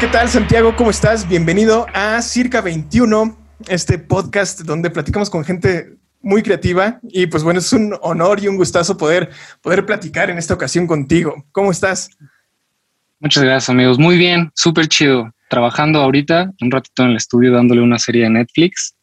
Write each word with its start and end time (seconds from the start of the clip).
¿qué 0.00 0.06
tal 0.06 0.30
Santiago? 0.30 0.74
¿Cómo 0.76 0.88
estás? 0.88 1.28
Bienvenido 1.28 1.84
a 1.92 2.22
Circa 2.22 2.62
21, 2.62 3.36
este 3.68 3.98
podcast 3.98 4.60
donde 4.60 4.88
platicamos 4.88 5.28
con 5.28 5.44
gente 5.44 5.98
muy 6.22 6.42
creativa 6.42 6.98
y 7.02 7.26
pues 7.26 7.42
bueno, 7.42 7.58
es 7.58 7.70
un 7.74 7.94
honor 8.00 8.42
y 8.42 8.48
un 8.48 8.56
gustazo 8.56 8.96
poder, 8.96 9.28
poder 9.60 9.84
platicar 9.84 10.30
en 10.30 10.38
esta 10.38 10.54
ocasión 10.54 10.86
contigo. 10.86 11.44
¿Cómo 11.52 11.70
estás? 11.70 12.08
Muchas 13.18 13.44
gracias 13.44 13.68
amigos, 13.68 13.98
muy 13.98 14.16
bien, 14.16 14.50
súper 14.54 14.88
chido. 14.88 15.34
Trabajando 15.50 16.00
ahorita, 16.00 16.50
un 16.62 16.70
ratito 16.70 17.02
en 17.02 17.10
el 17.10 17.16
estudio 17.16 17.52
dándole 17.52 17.82
una 17.82 17.98
serie 17.98 18.22
de 18.22 18.30
Netflix, 18.30 18.94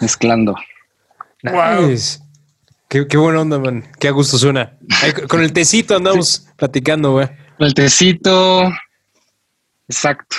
mezclando. 0.00 0.56
Wow. 1.44 1.94
Qué, 2.88 3.06
qué 3.06 3.16
buena 3.16 3.42
onda, 3.42 3.60
man. 3.60 3.84
Qué 4.00 4.08
a 4.08 4.10
gusto 4.10 4.36
suena. 4.36 4.76
Con 5.28 5.42
el 5.42 5.52
tecito 5.52 5.96
andamos 5.96 6.48
platicando, 6.56 7.12
güey. 7.12 7.28
El 7.60 7.72
tecito, 7.72 8.68
exacto. 9.90 10.36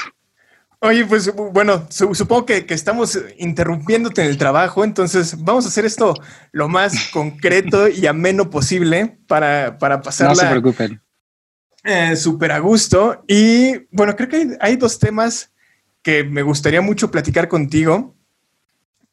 Oye, 0.83 1.05
pues 1.05 1.31
bueno, 1.35 1.85
su- 1.89 2.15
supongo 2.15 2.45
que, 2.47 2.65
que 2.65 2.73
estamos 2.73 3.17
interrumpiéndote 3.37 4.23
en 4.23 4.29
el 4.29 4.37
trabajo, 4.37 4.83
entonces 4.83 5.35
vamos 5.43 5.65
a 5.65 5.67
hacer 5.67 5.85
esto 5.85 6.15
lo 6.51 6.67
más 6.67 6.93
concreto 7.13 7.87
y 7.87 8.07
ameno 8.07 8.49
posible 8.49 9.19
para, 9.27 9.77
para 9.77 9.97
No 9.97 10.01
se 10.03 10.07
pasarla 10.07 10.49
preocupen. 10.49 10.99
eh, 11.83 12.15
súper 12.15 12.51
a 12.51 12.59
gusto. 12.59 13.23
Y 13.27 13.77
bueno, 13.91 14.15
creo 14.15 14.27
que 14.27 14.35
hay, 14.37 14.47
hay 14.59 14.75
dos 14.75 14.97
temas 14.97 15.51
que 16.01 16.23
me 16.23 16.41
gustaría 16.41 16.81
mucho 16.81 17.11
platicar 17.11 17.47
contigo. 17.47 18.15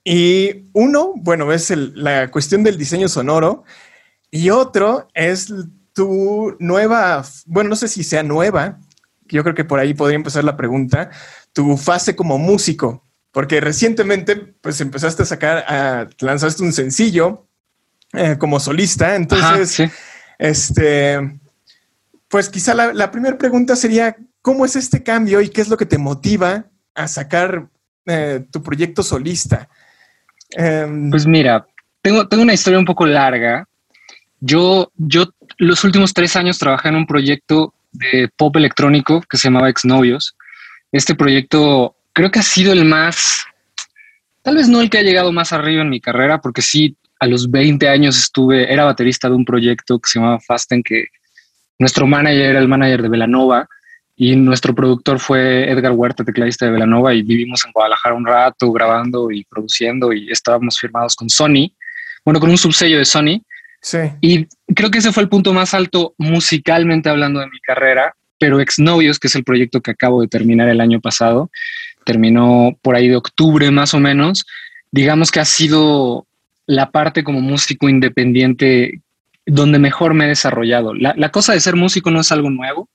Y 0.04 0.70
uno, 0.72 1.12
bueno, 1.16 1.52
es 1.52 1.70
el- 1.70 1.92
la 2.02 2.30
cuestión 2.30 2.62
del 2.64 2.78
diseño 2.78 3.08
sonoro. 3.08 3.64
Y 4.30 4.48
otro 4.50 5.08
es 5.12 5.52
tu 5.92 6.56
nueva, 6.60 7.22
bueno, 7.46 7.70
no 7.70 7.76
sé 7.76 7.88
si 7.88 8.04
sea 8.04 8.22
nueva, 8.22 8.78
yo 9.28 9.42
creo 9.42 9.54
que 9.54 9.64
por 9.64 9.78
ahí 9.78 9.94
podría 9.94 10.16
empezar 10.16 10.44
la 10.44 10.56
pregunta, 10.56 11.10
tu 11.52 11.76
fase 11.76 12.16
como 12.16 12.38
músico, 12.38 13.04
porque 13.32 13.60
recientemente 13.60 14.36
pues 14.36 14.80
empezaste 14.80 15.22
a 15.22 15.26
sacar, 15.26 15.58
a, 15.68 16.08
lanzaste 16.20 16.62
un 16.62 16.72
sencillo 16.72 17.46
eh, 18.12 18.36
como 18.38 18.60
solista, 18.60 19.06
Ajá, 19.06 19.16
entonces, 19.16 19.70
sí. 19.70 19.84
este, 20.38 21.38
pues 22.28 22.48
quizá 22.48 22.74
la, 22.74 22.92
la 22.92 23.10
primera 23.10 23.36
pregunta 23.38 23.76
sería, 23.76 24.16
¿cómo 24.42 24.64
es 24.64 24.76
este 24.76 25.02
cambio 25.02 25.40
y 25.40 25.48
qué 25.50 25.60
es 25.60 25.68
lo 25.68 25.76
que 25.76 25.86
te 25.86 25.98
motiva 25.98 26.66
a 26.94 27.08
sacar 27.08 27.68
eh, 28.06 28.44
tu 28.50 28.62
proyecto 28.62 29.02
solista? 29.02 29.68
Em, 30.50 31.10
Pues 31.10 31.26
mira, 31.26 31.66
tengo, 32.02 32.26
tengo 32.28 32.42
una 32.42 32.54
historia 32.54 32.78
un 32.78 32.84
poco 32.84 33.06
larga. 33.06 33.66
Yo, 34.40 34.90
yo 34.96 35.26
los 35.58 35.84
últimos 35.84 36.14
tres 36.14 36.36
años 36.36 36.58
trabajé 36.58 36.88
en 36.88 36.96
un 36.96 37.06
proyecto 37.06 37.74
de 37.92 38.28
pop 38.36 38.56
electrónico 38.56 39.22
que 39.28 39.36
se 39.36 39.48
llamaba 39.48 39.68
Exnovios. 39.68 40.36
Este 40.92 41.14
proyecto 41.14 41.96
creo 42.12 42.30
que 42.30 42.40
ha 42.40 42.42
sido 42.42 42.72
el 42.72 42.84
más, 42.84 43.44
tal 44.42 44.56
vez 44.56 44.68
no 44.68 44.80
el 44.80 44.90
que 44.90 44.98
ha 44.98 45.02
llegado 45.02 45.32
más 45.32 45.52
arriba 45.52 45.82
en 45.82 45.90
mi 45.90 46.00
carrera, 46.00 46.40
porque 46.40 46.62
sí, 46.62 46.96
a 47.20 47.26
los 47.26 47.50
20 47.50 47.88
años 47.88 48.18
estuve, 48.18 48.72
era 48.72 48.84
baterista 48.84 49.28
de 49.28 49.34
un 49.34 49.44
proyecto 49.44 49.98
que 49.98 50.08
se 50.08 50.18
llamaba 50.18 50.40
Fasten, 50.40 50.82
que 50.82 51.06
nuestro 51.78 52.06
manager 52.06 52.50
era 52.50 52.58
el 52.58 52.68
manager 52.68 53.02
de 53.02 53.08
Velanova 53.08 53.68
y 54.16 54.34
nuestro 54.34 54.74
productor 54.74 55.20
fue 55.20 55.70
Edgar 55.70 55.92
Huerta, 55.92 56.24
tecladista 56.24 56.66
de 56.66 56.72
Velanova, 56.72 57.14
y 57.14 57.22
vivimos 57.22 57.64
en 57.64 57.72
Guadalajara 57.72 58.16
un 58.16 58.26
rato 58.26 58.72
grabando 58.72 59.30
y 59.30 59.44
produciendo 59.44 60.12
y 60.12 60.30
estábamos 60.30 60.78
firmados 60.78 61.14
con 61.14 61.30
Sony, 61.30 61.72
bueno, 62.24 62.40
con 62.40 62.50
un 62.50 62.58
subsello 62.58 62.98
de 62.98 63.04
Sony. 63.04 63.40
Sí. 63.80 63.98
Y 64.20 64.46
creo 64.74 64.90
que 64.90 64.98
ese 64.98 65.12
fue 65.12 65.22
el 65.22 65.28
punto 65.28 65.52
más 65.52 65.74
alto 65.74 66.14
musicalmente 66.18 67.08
hablando 67.08 67.40
de 67.40 67.48
mi 67.48 67.60
carrera, 67.60 68.14
pero 68.38 68.60
Exnovios, 68.60 69.18
que 69.18 69.28
es 69.28 69.34
el 69.34 69.44
proyecto 69.44 69.80
que 69.80 69.90
acabo 69.90 70.20
de 70.20 70.28
terminar 70.28 70.68
el 70.68 70.80
año 70.80 71.00
pasado, 71.00 71.50
terminó 72.04 72.76
por 72.82 72.94
ahí 72.94 73.08
de 73.08 73.16
octubre 73.16 73.70
más 73.70 73.94
o 73.94 74.00
menos, 74.00 74.46
digamos 74.90 75.30
que 75.30 75.40
ha 75.40 75.44
sido 75.44 76.26
la 76.66 76.90
parte 76.90 77.24
como 77.24 77.40
músico 77.40 77.88
independiente 77.88 79.00
donde 79.46 79.78
mejor 79.78 80.14
me 80.14 80.26
he 80.26 80.28
desarrollado. 80.28 80.94
La, 80.94 81.14
la 81.16 81.30
cosa 81.30 81.54
de 81.54 81.60
ser 81.60 81.74
músico 81.74 82.10
no 82.10 82.20
es 82.20 82.30
algo 82.30 82.50
nuevo. 82.50 82.90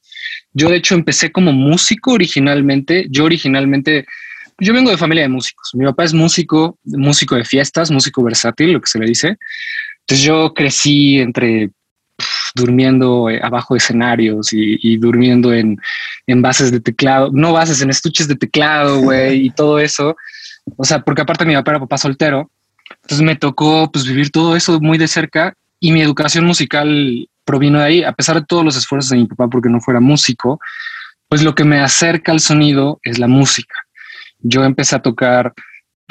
Yo 0.53 0.69
de 0.69 0.77
hecho 0.77 0.93
empecé 0.93 1.31
como 1.31 1.51
músico 1.51 2.13
originalmente. 2.13 3.07
Yo 3.09 3.25
originalmente, 3.25 4.05
yo 4.59 4.73
vengo 4.73 4.91
de 4.91 4.97
familia 4.97 5.23
de 5.23 5.29
músicos. 5.29 5.71
Mi 5.73 5.85
papá 5.85 6.03
es 6.03 6.13
músico, 6.13 6.77
músico 6.83 7.35
de 7.35 7.43
fiestas, 7.43 7.89
músico 7.89 8.23
versátil, 8.23 8.73
lo 8.73 8.81
que 8.81 8.87
se 8.87 8.99
le 8.99 9.07
dice. 9.07 9.37
Entonces 10.03 10.25
yo 10.25 10.53
crecí 10.53 11.19
entre 11.19 11.71
durmiendo 12.55 13.29
eh, 13.29 13.39
abajo 13.41 13.73
de 13.73 13.79
escenarios 13.79 14.53
y, 14.53 14.77
y 14.81 14.97
durmiendo 14.97 15.53
en, 15.53 15.79
en 16.27 16.41
bases 16.41 16.71
de 16.71 16.79
teclado, 16.79 17.29
no 17.33 17.53
bases, 17.53 17.81
en 17.81 17.89
estuches 17.89 18.27
de 18.27 18.35
teclado, 18.35 18.99
güey, 19.01 19.47
y 19.47 19.49
todo 19.49 19.79
eso. 19.79 20.15
O 20.77 20.85
sea, 20.85 20.99
porque 20.99 21.21
aparte 21.21 21.45
mi 21.45 21.55
papá 21.55 21.71
era 21.71 21.79
papá 21.79 21.97
soltero, 21.97 22.49
entonces 23.01 23.21
me 23.21 23.35
tocó 23.35 23.91
pues 23.91 24.05
vivir 24.05 24.29
todo 24.29 24.55
eso 24.55 24.79
muy 24.79 24.97
de 24.97 25.07
cerca 25.07 25.53
y 25.79 25.91
mi 25.91 26.01
educación 26.01 26.45
musical 26.45 27.27
provino 27.43 27.79
de 27.79 27.85
ahí, 27.85 28.03
a 28.03 28.13
pesar 28.13 28.35
de 28.39 28.45
todos 28.45 28.63
los 28.63 28.77
esfuerzos 28.77 29.09
de 29.09 29.17
mi 29.17 29.25
papá 29.25 29.49
porque 29.49 29.69
no 29.69 29.81
fuera 29.81 29.99
músico, 29.99 30.59
pues 31.27 31.43
lo 31.43 31.55
que 31.55 31.65
me 31.65 31.79
acerca 31.79 32.31
al 32.31 32.39
sonido 32.39 32.99
es 33.03 33.19
la 33.19 33.27
música. 33.27 33.75
Yo 34.39 34.63
empecé 34.63 34.95
a 34.95 35.01
tocar 35.01 35.53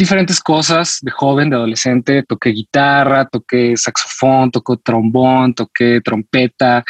diferentes 0.03 0.41
cosas 0.41 0.99
de 1.01 1.11
joven, 1.11 1.49
de 1.49 1.57
adolescente. 1.57 2.25
Toqué 2.25 2.51
guitarra, 2.51 3.25
toqué 3.27 3.77
saxofón, 3.77 4.51
toqué 4.51 4.75
trombón, 4.83 5.55
toqué 5.55 6.01
trompeta. 6.05 6.85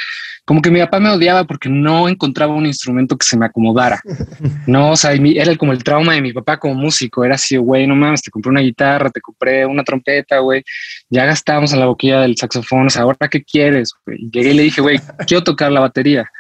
Como 0.45 0.63
que 0.63 0.71
mi 0.71 0.81
papá 0.81 0.99
me 0.99 1.11
odiaba 1.11 1.45
porque 1.45 1.69
no 1.69 2.09
encontraba 2.09 2.55
un 2.55 2.67
instrumento 2.67 3.17
que 3.17 3.27
se 3.27 3.37
me 3.37 3.47
acomodara. 3.47 4.01
No, 4.67 4.93
o 4.93 4.97
sea, 4.97 5.13
era 5.13 5.57
como 5.57 5.73
el 5.73 5.83
trauma 5.83 6.15
de 6.15 6.23
mi 6.23 6.33
papá 6.33 6.59
como 6.59 6.75
músico. 6.75 7.25
Era 7.25 7.35
así, 7.35 7.57
güey, 7.57 7.87
no 7.87 7.95
mames, 7.95 8.23
te 8.23 8.31
compré 8.31 8.51
una 8.51 8.61
guitarra, 8.61 9.11
te 9.11 9.21
compré 9.21 9.67
una 9.67 9.83
trompeta, 9.83 10.39
güey. 10.39 10.63
Ya 11.11 11.25
gastamos 11.25 11.73
en 11.73 11.81
la 11.81 11.87
boquilla 11.87 12.21
del 12.21 12.37
saxofón. 12.37 12.87
O 12.87 12.91
sea, 12.91 13.03
¿ahora 13.03 13.29
qué 13.29 13.43
quieres? 13.43 13.93
güey? 14.07 14.19
Y 14.21 14.31
Llegué 14.31 14.51
y 14.51 14.55
le 14.55 14.63
dije, 14.63 14.81
güey, 14.81 15.01
quiero 15.27 15.43
tocar 15.43 15.71
la 15.73 15.81
batería. 15.81 16.31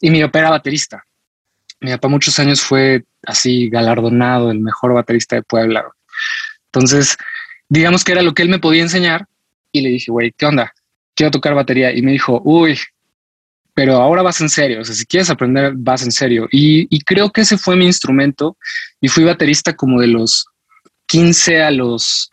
Y 0.00 0.10
mi 0.10 0.20
papá 0.22 0.40
era 0.40 0.50
baterista. 0.50 1.02
Mi 1.80 1.90
papá 1.90 2.08
muchos 2.08 2.38
años 2.38 2.60
fue 2.60 3.04
así 3.26 3.68
galardonado, 3.68 4.50
el 4.50 4.60
mejor 4.60 4.94
baterista 4.94 5.36
de 5.36 5.42
Puebla. 5.42 5.84
Entonces, 6.66 7.16
digamos 7.68 8.04
que 8.04 8.12
era 8.12 8.22
lo 8.22 8.34
que 8.34 8.42
él 8.42 8.48
me 8.48 8.58
podía 8.58 8.82
enseñar 8.82 9.26
y 9.72 9.80
le 9.82 9.90
dije, 9.90 10.10
güey, 10.10 10.32
¿qué 10.36 10.46
onda? 10.46 10.72
Quiero 11.14 11.30
tocar 11.30 11.54
batería. 11.54 11.92
Y 11.92 12.02
me 12.02 12.12
dijo, 12.12 12.40
uy, 12.44 12.78
pero 13.74 13.96
ahora 13.96 14.22
vas 14.22 14.40
en 14.40 14.48
serio. 14.48 14.80
O 14.80 14.84
sea, 14.84 14.94
si 14.94 15.04
quieres 15.04 15.28
aprender, 15.30 15.74
vas 15.76 16.02
en 16.02 16.12
serio. 16.12 16.48
Y, 16.50 16.86
y 16.94 17.00
creo 17.00 17.30
que 17.30 17.42
ese 17.42 17.58
fue 17.58 17.76
mi 17.76 17.86
instrumento 17.86 18.56
y 19.00 19.08
fui 19.08 19.24
baterista 19.24 19.74
como 19.76 20.00
de 20.00 20.06
los 20.06 20.46
15 21.06 21.62
a 21.62 21.70
los, 21.70 22.30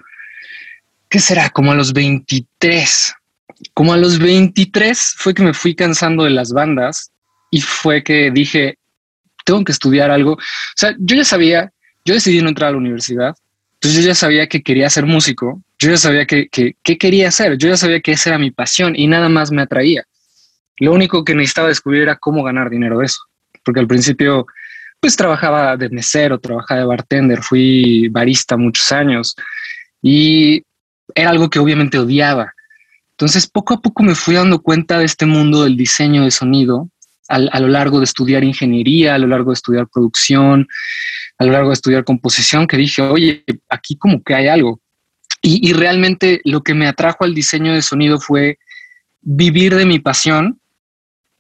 ¿qué 1.10 1.20
será? 1.20 1.50
Como 1.50 1.72
a 1.72 1.76
los 1.76 1.94
23. 1.94 3.14
Como 3.74 3.94
a 3.94 3.98
los 3.98 4.20
23 4.20 5.16
fue 5.18 5.34
que 5.34 5.44
me 5.44 5.54
fui 5.54 5.76
cansando 5.76 6.24
de 6.24 6.32
las 6.32 6.52
bandas 6.52 7.12
y 7.52 7.62
fue 7.62 8.04
que 8.04 8.32
dije, 8.32 8.78
tengo 9.44 9.64
que 9.64 9.72
estudiar 9.72 10.12
algo. 10.12 10.34
O 10.34 10.76
sea, 10.76 10.96
yo 11.00 11.16
ya 11.16 11.26
sabía, 11.26 11.72
yo 12.06 12.14
decidí 12.14 12.42
no 12.42 12.50
entrar 12.50 12.70
a 12.70 12.72
la 12.72 12.78
universidad, 12.78 13.36
entonces 13.76 14.02
yo 14.02 14.08
ya 14.08 14.16
sabía 14.16 14.48
que 14.48 14.64
quería 14.64 14.90
ser 14.90 15.06
músico, 15.06 15.62
yo 15.78 15.90
ya 15.92 15.98
sabía 15.98 16.26
que, 16.26 16.48
que, 16.48 16.76
que 16.82 16.98
quería 16.98 17.28
hacer, 17.28 17.58
yo 17.58 17.70
ya 17.70 17.78
sabía 17.78 18.00
que 18.00 18.14
esa 18.14 18.30
era 18.30 18.40
mi 18.40 18.52
pasión 18.52 18.96
y 18.96 19.08
nada 19.08 19.28
más 19.28 19.52
me 19.52 19.62
atraía. 19.62 20.06
Lo 20.78 20.94
único 20.94 21.24
que 21.24 21.36
necesitaba 21.36 21.68
descubrir 21.68 22.04
era 22.04 22.16
cómo 22.16 22.44
ganar 22.44 22.70
dinero 22.70 23.00
de 23.00 23.06
eso, 23.06 23.22
porque 23.64 23.80
al 23.80 23.88
principio 23.88 24.46
pues 25.04 25.18
trabajaba 25.18 25.76
de 25.76 25.90
mesero, 25.90 26.40
trabajaba 26.40 26.80
de 26.80 26.86
bartender, 26.86 27.42
fui 27.42 28.08
barista 28.08 28.56
muchos 28.56 28.90
años 28.94 29.36
y 30.02 30.64
era 31.14 31.32
algo 31.32 31.50
que 31.50 31.60
obviamente 31.60 32.00
odiaba. 32.00 32.54
Entonces 33.12 33.46
poco 33.46 33.74
a 33.74 33.82
poco 33.82 34.02
me 34.02 34.16
fui 34.16 34.36
dando 34.36 34.62
cuenta 34.62 34.98
de 34.98 35.04
este 35.04 35.26
mundo 35.26 35.66
del 35.66 35.76
diseño 35.76 36.24
de 36.24 36.32
sonido 36.32 36.88
a 37.30 37.60
lo 37.60 37.68
largo 37.68 38.00
de 38.00 38.06
estudiar 38.06 38.44
ingeniería, 38.44 39.16
a 39.16 39.18
lo 39.18 39.28
largo 39.28 39.52
de 39.52 39.56
estudiar 39.56 39.88
producción, 39.88 40.68
a 41.38 41.46
lo 41.46 41.52
largo 41.52 41.70
de 41.70 41.74
estudiar 41.74 42.04
composición, 42.04 42.68
que 42.68 42.78
dije, 42.78 43.02
oye, 43.02 43.44
aquí 43.70 43.96
como 43.96 44.22
que 44.24 44.36
hay 44.36 44.48
algo. 44.48 44.80
Y, 45.46 45.74
realmente 45.74 46.40
lo 46.46 46.62
que 46.62 46.74
me 46.74 46.88
atrajo 46.88 47.26
al 47.26 47.36
diseño 47.36 47.74
de 47.74 47.82
sonido 47.82 48.18
fue 48.18 48.60
vivir 49.22 49.76
de 49.76 49.86
mi 49.86 50.00
pasión 50.00 50.58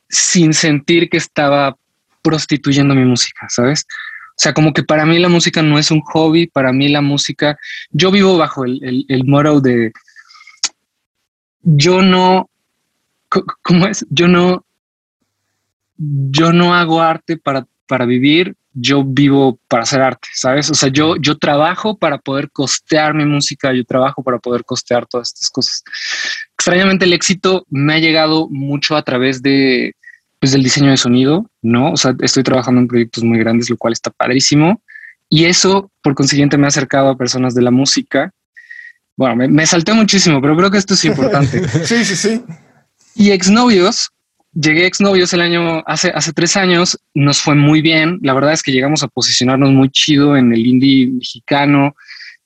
sin 0.09 0.53
sentir 0.53 1.09
que 1.09 1.15
estaba 1.15 1.77
prostituyendo 2.21 2.95
mi 2.95 3.05
música, 3.05 3.47
¿sabes? 3.49 3.85
O 4.31 4.35
sea, 4.35 4.53
como 4.53 4.73
que 4.73 4.83
para 4.83 5.05
mí 5.05 5.19
la 5.19 5.29
música 5.29 5.61
no 5.61 5.79
es 5.79 5.89
un 5.89 6.01
hobby, 6.01 6.47
para 6.47 6.73
mí 6.73 6.89
la 6.89 6.99
música, 6.99 7.57
yo 7.91 8.11
vivo 8.11 8.37
bajo 8.37 8.65
el, 8.65 8.83
el, 8.83 9.05
el 9.07 9.61
de, 9.61 9.93
yo 11.61 12.01
no, 12.01 12.49
¿cómo 13.29 13.87
es? 13.87 14.05
Yo 14.09 14.27
no, 14.27 14.65
yo 16.31 16.53
no 16.53 16.73
hago 16.73 17.01
arte 17.01 17.37
para, 17.37 17.65
para 17.87 18.05
vivir, 18.05 18.55
yo 18.73 19.03
vivo 19.03 19.59
para 19.67 19.83
hacer 19.83 20.01
arte, 20.01 20.27
¿sabes? 20.33 20.69
O 20.71 20.73
sea, 20.73 20.89
yo, 20.89 21.15
yo 21.17 21.37
trabajo 21.37 21.97
para 21.97 22.17
poder 22.17 22.49
costear 22.49 23.13
mi 23.13 23.25
música, 23.25 23.71
yo 23.73 23.85
trabajo 23.85 24.23
para 24.23 24.39
poder 24.39 24.65
costear 24.65 25.05
todas 25.05 25.29
estas 25.29 25.49
cosas. 25.49 25.83
Extrañamente 26.55 27.05
el 27.05 27.13
éxito 27.13 27.65
me 27.69 27.93
ha 27.93 27.99
llegado 27.99 28.47
mucho 28.49 28.95
a 28.95 29.03
través 29.03 29.41
de, 29.43 29.95
pues 30.39 30.51
del 30.51 30.63
diseño 30.63 30.89
de 30.89 30.97
sonido, 30.97 31.49
¿no? 31.61 31.91
O 31.91 31.97
sea, 31.97 32.15
estoy 32.21 32.43
trabajando 32.43 32.81
en 32.81 32.87
proyectos 32.87 33.23
muy 33.23 33.37
grandes, 33.37 33.69
lo 33.69 33.77
cual 33.77 33.93
está 33.93 34.09
padrísimo. 34.09 34.81
Y 35.29 35.45
eso, 35.45 35.91
por 36.01 36.15
consiguiente, 36.15 36.57
me 36.57 36.65
ha 36.65 36.69
acercado 36.69 37.09
a 37.09 37.17
personas 37.17 37.53
de 37.53 37.61
la 37.61 37.71
música. 37.71 38.31
Bueno, 39.15 39.35
me, 39.35 39.47
me 39.47 39.65
salté 39.67 39.93
muchísimo, 39.93 40.41
pero 40.41 40.57
creo 40.57 40.71
que 40.71 40.79
esto 40.79 40.95
es 40.95 41.05
importante. 41.05 41.67
sí, 41.85 42.03
sí, 42.03 42.15
sí. 42.15 42.43
Y 43.15 43.31
exnovios, 43.31 44.12
llegué 44.53 44.83
a 44.83 44.87
exnovios 44.87 45.33
el 45.33 45.41
año, 45.41 45.83
hace, 45.85 46.09
hace 46.09 46.33
tres 46.33 46.55
años, 46.57 46.99
nos 47.13 47.41
fue 47.41 47.55
muy 47.55 47.81
bien. 47.81 48.19
La 48.21 48.33
verdad 48.33 48.53
es 48.53 48.63
que 48.63 48.71
llegamos 48.71 49.03
a 49.03 49.07
posicionarnos 49.07 49.71
muy 49.71 49.89
chido 49.89 50.37
en 50.37 50.53
el 50.53 50.65
indie 50.65 51.07
mexicano. 51.07 51.95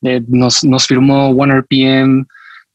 Eh, 0.02 0.22
nos, 0.28 0.64
nos 0.64 0.88
firmó 0.88 1.30
One 1.30 1.62
RPM. 1.62 2.26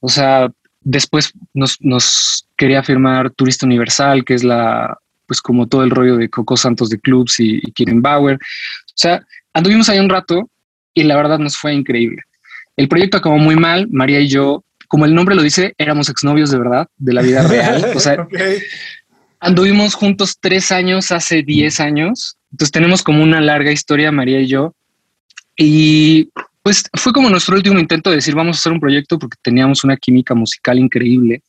O 0.01 0.09
sea, 0.09 0.51
después 0.81 1.33
nos, 1.55 1.81
nos 1.81 2.47
quería 2.57 2.83
firmar 2.83 3.31
Turista 3.31 3.67
Universal, 3.67 4.25
que 4.25 4.35
es 4.35 4.45
la, 4.45 4.99
pues 5.27 5.41
como 5.41 5.67
todo 5.67 5.85
el 5.85 5.91
rollo 5.91 6.17
de 6.17 6.29
Coco 6.29 6.57
Santos 6.57 6.91
de 6.91 7.01
Clubs 7.01 7.41
y, 7.41 7.61
y 7.65 7.85
Bauer. 7.95 8.37
O 8.37 8.95
sea, 8.95 9.25
anduvimos 9.55 9.89
ahí 9.89 9.99
un 9.99 10.09
rato 10.09 10.51
y 10.95 11.05
la 11.05 11.17
verdad 11.17 11.39
nos 11.39 11.57
fue 11.57 11.73
increíble. 11.73 12.23
El 12.77 12.89
proyecto 12.89 13.19
acabó 13.19 13.39
muy 13.39 13.57
mal, 13.57 13.89
María 13.91 14.21
y 14.21 14.29
yo, 14.29 14.65
como 14.89 15.05
el 15.05 15.15
nombre 15.15 15.35
lo 15.35 15.43
dice, 15.43 15.75
éramos 15.79 16.09
exnovios 16.09 16.51
de 16.51 16.59
verdad, 16.59 16.89
de 16.97 17.13
la 17.13 17.23
vida 17.23 17.43
real. 17.49 17.93
O 17.95 18.01
anduvimos 19.43 19.95
juntos 19.95 20.39
tres 20.41 20.71
años 20.71 21.11
hace 21.11 21.43
diez 21.43 21.81
años, 21.81 22.39
entonces 22.53 22.71
tenemos 22.71 23.03
como 23.03 23.23
una 23.23 23.41
larga 23.41 23.73
historia, 23.73 24.13
María 24.13 24.41
y 24.41 24.47
yo. 24.47 24.75
Y 25.57 26.31
pues 26.63 26.85
fue 26.95 27.13
como 27.13 27.29
nuestro 27.29 27.57
último 27.57 27.79
intento 27.79 28.11
de 28.11 28.17
decir, 28.17 28.35
vamos 28.35 28.57
a 28.57 28.61
hacer 28.61 28.73
un 28.73 28.81
proyecto 28.81 29.19
porque 29.19 29.37
teníamos 29.43 29.83
una 29.85 29.97
química 29.97 30.35
musical 30.35 30.79
increíble. 30.79 31.43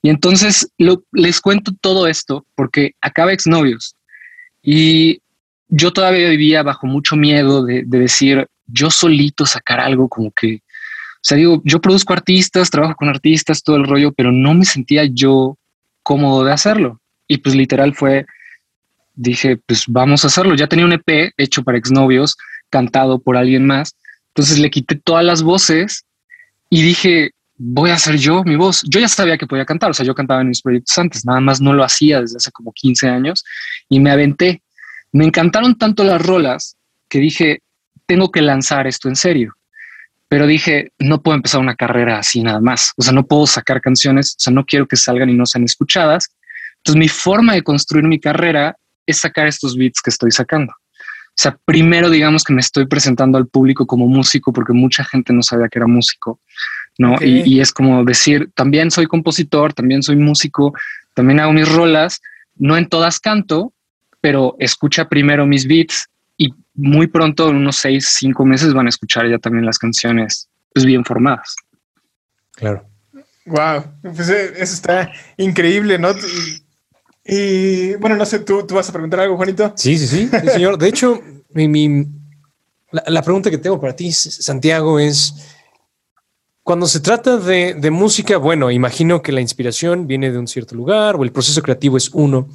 Y 0.00 0.08
entonces 0.08 0.68
les 1.12 1.40
cuento 1.40 1.72
todo 1.80 2.08
esto 2.08 2.46
porque 2.56 2.92
acaba 3.00 3.32
exnovios 3.32 3.94
y 4.62 5.20
yo 5.68 5.92
todavía 5.92 6.28
vivía 6.30 6.62
bajo 6.62 6.86
mucho 6.86 7.14
miedo 7.14 7.64
de, 7.64 7.84
decir 7.84 8.46
yo 8.66 8.90
solito 8.90 9.44
sacar 9.44 9.80
algo 9.80 10.08
como 10.08 10.30
que, 10.32 10.56
o 10.56 11.20
sea, 11.22 11.36
digo, 11.36 11.62
yo 11.64 11.80
produzco 11.80 12.14
artistas, 12.14 12.70
trabajo 12.70 12.94
con 12.96 13.08
artistas, 13.08 13.62
todo 13.62 13.76
el 13.76 13.86
rollo, 13.86 14.12
pero 14.12 14.32
no 14.32 14.54
me 14.54 14.64
sentía 14.64 15.04
yo 15.04 15.56
cómodo 16.02 16.44
de 16.44 16.52
hacerlo. 16.52 17.01
Y 17.28 17.38
pues 17.38 17.54
literal 17.54 17.94
fue, 17.94 18.26
dije, 19.14 19.56
pues 19.56 19.84
vamos 19.88 20.24
a 20.24 20.28
hacerlo. 20.28 20.54
Ya 20.54 20.66
tenía 20.66 20.84
un 20.84 20.92
EP 20.92 21.32
hecho 21.36 21.62
para 21.62 21.78
exnovios, 21.78 22.36
cantado 22.70 23.20
por 23.20 23.36
alguien 23.36 23.66
más. 23.66 23.96
Entonces 24.28 24.58
le 24.58 24.70
quité 24.70 24.96
todas 24.96 25.24
las 25.24 25.42
voces 25.42 26.04
y 26.70 26.82
dije, 26.82 27.32
voy 27.56 27.90
a 27.90 27.94
hacer 27.94 28.16
yo 28.16 28.42
mi 28.44 28.56
voz. 28.56 28.82
Yo 28.88 28.98
ya 28.98 29.08
sabía 29.08 29.38
que 29.38 29.46
podía 29.46 29.64
cantar, 29.64 29.90
o 29.90 29.94
sea, 29.94 30.06
yo 30.06 30.14
cantaba 30.14 30.40
en 30.40 30.48
mis 30.48 30.62
proyectos 30.62 30.96
antes, 30.98 31.24
nada 31.24 31.40
más 31.40 31.60
no 31.60 31.72
lo 31.72 31.84
hacía 31.84 32.20
desde 32.20 32.36
hace 32.38 32.50
como 32.50 32.72
15 32.72 33.08
años 33.08 33.44
y 33.88 34.00
me 34.00 34.10
aventé. 34.10 34.62
Me 35.12 35.24
encantaron 35.24 35.76
tanto 35.76 36.02
las 36.04 36.24
rolas 36.24 36.76
que 37.08 37.18
dije, 37.18 37.60
tengo 38.06 38.30
que 38.30 38.42
lanzar 38.42 38.86
esto 38.86 39.08
en 39.08 39.16
serio. 39.16 39.54
Pero 40.28 40.46
dije, 40.46 40.92
no 40.98 41.22
puedo 41.22 41.36
empezar 41.36 41.60
una 41.60 41.76
carrera 41.76 42.18
así 42.18 42.42
nada 42.42 42.60
más. 42.60 42.92
O 42.96 43.02
sea, 43.02 43.12
no 43.12 43.26
puedo 43.26 43.46
sacar 43.46 43.82
canciones, 43.82 44.34
o 44.38 44.40
sea, 44.40 44.52
no 44.52 44.64
quiero 44.64 44.88
que 44.88 44.96
salgan 44.96 45.28
y 45.28 45.34
no 45.34 45.44
sean 45.44 45.64
escuchadas. 45.64 46.34
Entonces, 46.82 46.98
mi 46.98 47.08
forma 47.08 47.54
de 47.54 47.62
construir 47.62 48.04
mi 48.04 48.18
carrera 48.18 48.76
es 49.06 49.18
sacar 49.20 49.46
estos 49.46 49.76
beats 49.76 50.00
que 50.00 50.10
estoy 50.10 50.30
sacando. 50.30 50.72
O 50.72 51.40
sea, 51.42 51.56
primero 51.64 52.10
digamos 52.10 52.44
que 52.44 52.52
me 52.52 52.60
estoy 52.60 52.86
presentando 52.86 53.38
al 53.38 53.46
público 53.46 53.86
como 53.86 54.06
músico 54.06 54.52
porque 54.52 54.72
mucha 54.72 55.04
gente 55.04 55.32
no 55.32 55.42
sabía 55.42 55.68
que 55.68 55.78
era 55.78 55.86
músico. 55.86 56.40
¿no? 56.98 57.16
Y, 57.20 57.60
es 57.60 57.72
como 57.72 58.04
decir, 58.04 58.50
también 58.54 58.90
soy 58.90 59.06
compositor, 59.06 59.72
también 59.72 60.02
soy 60.02 60.16
músico, 60.16 60.74
también 61.14 61.40
hago 61.40 61.52
mis 61.52 61.70
rolas, 61.70 62.20
no 62.56 62.76
en 62.76 62.88
todas 62.88 63.18
canto, 63.18 63.72
pero 64.20 64.56
escucha 64.58 65.08
primero 65.08 65.46
mis 65.46 65.66
beats 65.66 66.08
y 66.36 66.52
muy 66.74 67.06
pronto, 67.06 67.48
en 67.48 67.56
unos 67.56 67.76
seis, 67.76 68.14
cinco 68.18 68.44
meses, 68.44 68.74
van 68.74 68.86
a 68.86 68.90
escuchar 68.90 69.28
ya 69.28 69.38
también 69.38 69.64
las 69.64 69.78
canciones 69.78 70.48
pues 70.74 70.84
bien 70.84 71.04
formadas. 71.04 71.56
Claro. 72.52 72.86
Wow, 73.44 73.84
pues 74.02 74.28
eh, 74.28 74.52
eso 74.56 74.74
está 74.74 75.10
increíble, 75.36 75.98
¿no? 75.98 76.14
Y, 77.24 77.94
bueno, 77.96 78.16
no 78.16 78.26
sé, 78.26 78.40
¿tú, 78.40 78.66
¿tú, 78.66 78.74
vas 78.74 78.88
a 78.88 78.92
preguntar 78.92 79.20
algo, 79.20 79.36
Juanito? 79.36 79.72
Sí, 79.76 79.96
sí, 79.96 80.06
sí, 80.06 80.28
señor. 80.50 80.76
De 80.76 80.88
hecho, 80.88 81.20
mi, 81.50 82.06
la, 82.90 83.04
la, 83.06 83.22
pregunta 83.22 83.50
que 83.50 83.58
tengo 83.58 83.80
para 83.80 83.94
ti, 83.94 84.10
Santiago, 84.12 84.98
es 84.98 85.34
cuando 86.62 86.86
se 86.86 87.00
trata 87.00 87.38
de, 87.38 87.90
música, 87.90 88.36
bueno, 88.36 88.70
imagino 88.70 89.20
que 89.20 89.32
la 89.32 89.40
inspiración 89.40 90.06
viene 90.06 90.30
de 90.30 90.38
un 90.38 90.46
cierto 90.46 90.76
lugar 90.76 91.16
o 91.16 91.24
el 91.24 91.32
proceso 91.32 91.60
creativo 91.60 91.96
es 91.96 92.10
uno, 92.12 92.48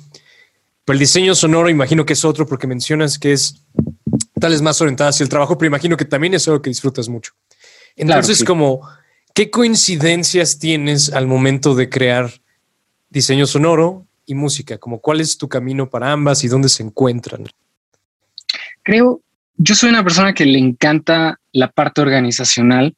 pero 0.86 0.94
el 0.94 1.00
diseño 1.00 1.36
sonoro 1.36 1.70
imagino 1.70 2.06
que 2.06 2.14
es 2.14 2.24
otro 2.24 2.48
porque 2.48 2.68
mencionas 2.68 3.20
que 3.20 3.34
es 3.34 3.66
tal 4.40 4.52
vez 4.52 4.62
más 4.62 4.80
orientada 4.80 5.10
hacia 5.10 5.26
el 5.26 5.30
trabajo, 5.30 5.58
pero 5.58 5.68
imagino 5.68 5.98
que 5.98 6.06
también 6.06 6.34
es 6.34 6.48
algo 6.48 6.62
que 6.62 6.70
disfrutas 6.70 7.10
mucho. 7.10 7.34
Entonces, 7.98 8.46
como, 8.46 8.88
¿qué 9.34 9.50
coincidencias 9.50 10.58
tienes 10.58 11.12
al 11.12 11.28
momento 11.28 11.76
de 11.76 11.90
crear 11.90 12.32
diseño 13.10 13.46
sonoro 13.46 14.07
y 14.28 14.36
música? 14.36 14.78
Como, 14.78 15.00
¿Cuál 15.00 15.22
es 15.22 15.40
tu 15.40 15.50
camino 15.50 15.90
para 15.90 16.12
ambas 16.12 16.44
y 16.44 16.48
dónde 16.48 16.70
se 16.70 16.84
encuentran? 16.84 17.46
Creo, 18.84 19.22
yo 19.56 19.74
soy 19.74 19.90
una 19.90 20.04
persona 20.04 20.34
que 20.34 20.46
le 20.46 20.60
encanta 20.60 21.40
la 21.52 21.72
parte 21.72 22.02
organizacional 22.02 22.96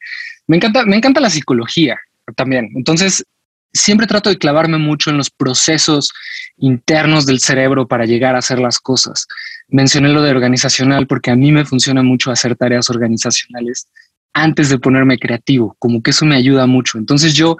me 0.49 0.55
encanta, 0.55 0.83
me 0.83 0.95
encanta 0.95 1.19
la 1.19 1.29
psicología 1.29 1.99
también. 2.35 2.71
Entonces, 2.73 3.23
siempre 3.71 4.07
trato 4.07 4.31
de 4.31 4.39
clavarme 4.39 4.79
mucho 4.79 5.11
en 5.11 5.17
los 5.17 5.29
procesos 5.29 6.11
internos 6.57 7.27
del 7.27 7.39
cerebro 7.39 7.87
para 7.87 8.07
llegar 8.07 8.33
a 8.33 8.39
hacer 8.39 8.57
las 8.57 8.79
cosas. 8.79 9.27
Mencioné 9.67 10.09
lo 10.09 10.23
de 10.23 10.31
organizacional 10.31 11.05
porque 11.05 11.29
a 11.29 11.35
mí 11.35 11.51
me 11.51 11.65
funciona 11.65 12.01
mucho 12.01 12.31
hacer 12.31 12.55
tareas 12.55 12.89
organizacionales 12.89 13.87
antes 14.33 14.69
de 14.69 14.79
ponerme 14.79 15.19
creativo, 15.19 15.75
como 15.77 16.01
que 16.01 16.09
eso 16.09 16.25
me 16.25 16.35
ayuda 16.35 16.65
mucho. 16.65 16.97
Entonces 16.97 17.35
yo, 17.35 17.55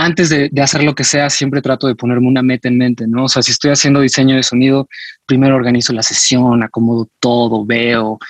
antes 0.00 0.28
de, 0.28 0.48
hacer 0.62 0.84
lo 0.84 0.94
que 0.94 1.02
sea, 1.02 1.28
siempre 1.28 1.60
trato 1.60 1.88
de 1.88 1.96
ponerme 1.96 2.28
una 2.28 2.40
meta 2.40 2.68
en 2.68 2.78
mente, 2.78 3.04
¿no? 3.08 3.24
O 3.24 3.28
sea, 3.28 3.42
si 3.42 3.50
estoy 3.50 3.72
haciendo 3.72 4.00
diseño 4.00 4.36
de 4.36 4.44
sonido, 4.44 4.88
primero 5.26 5.56
organizo 5.56 5.92
la 5.92 6.04
sesión, 6.04 6.62
acomodo 6.62 7.08
todo, 7.18 7.66
veo 7.66 8.20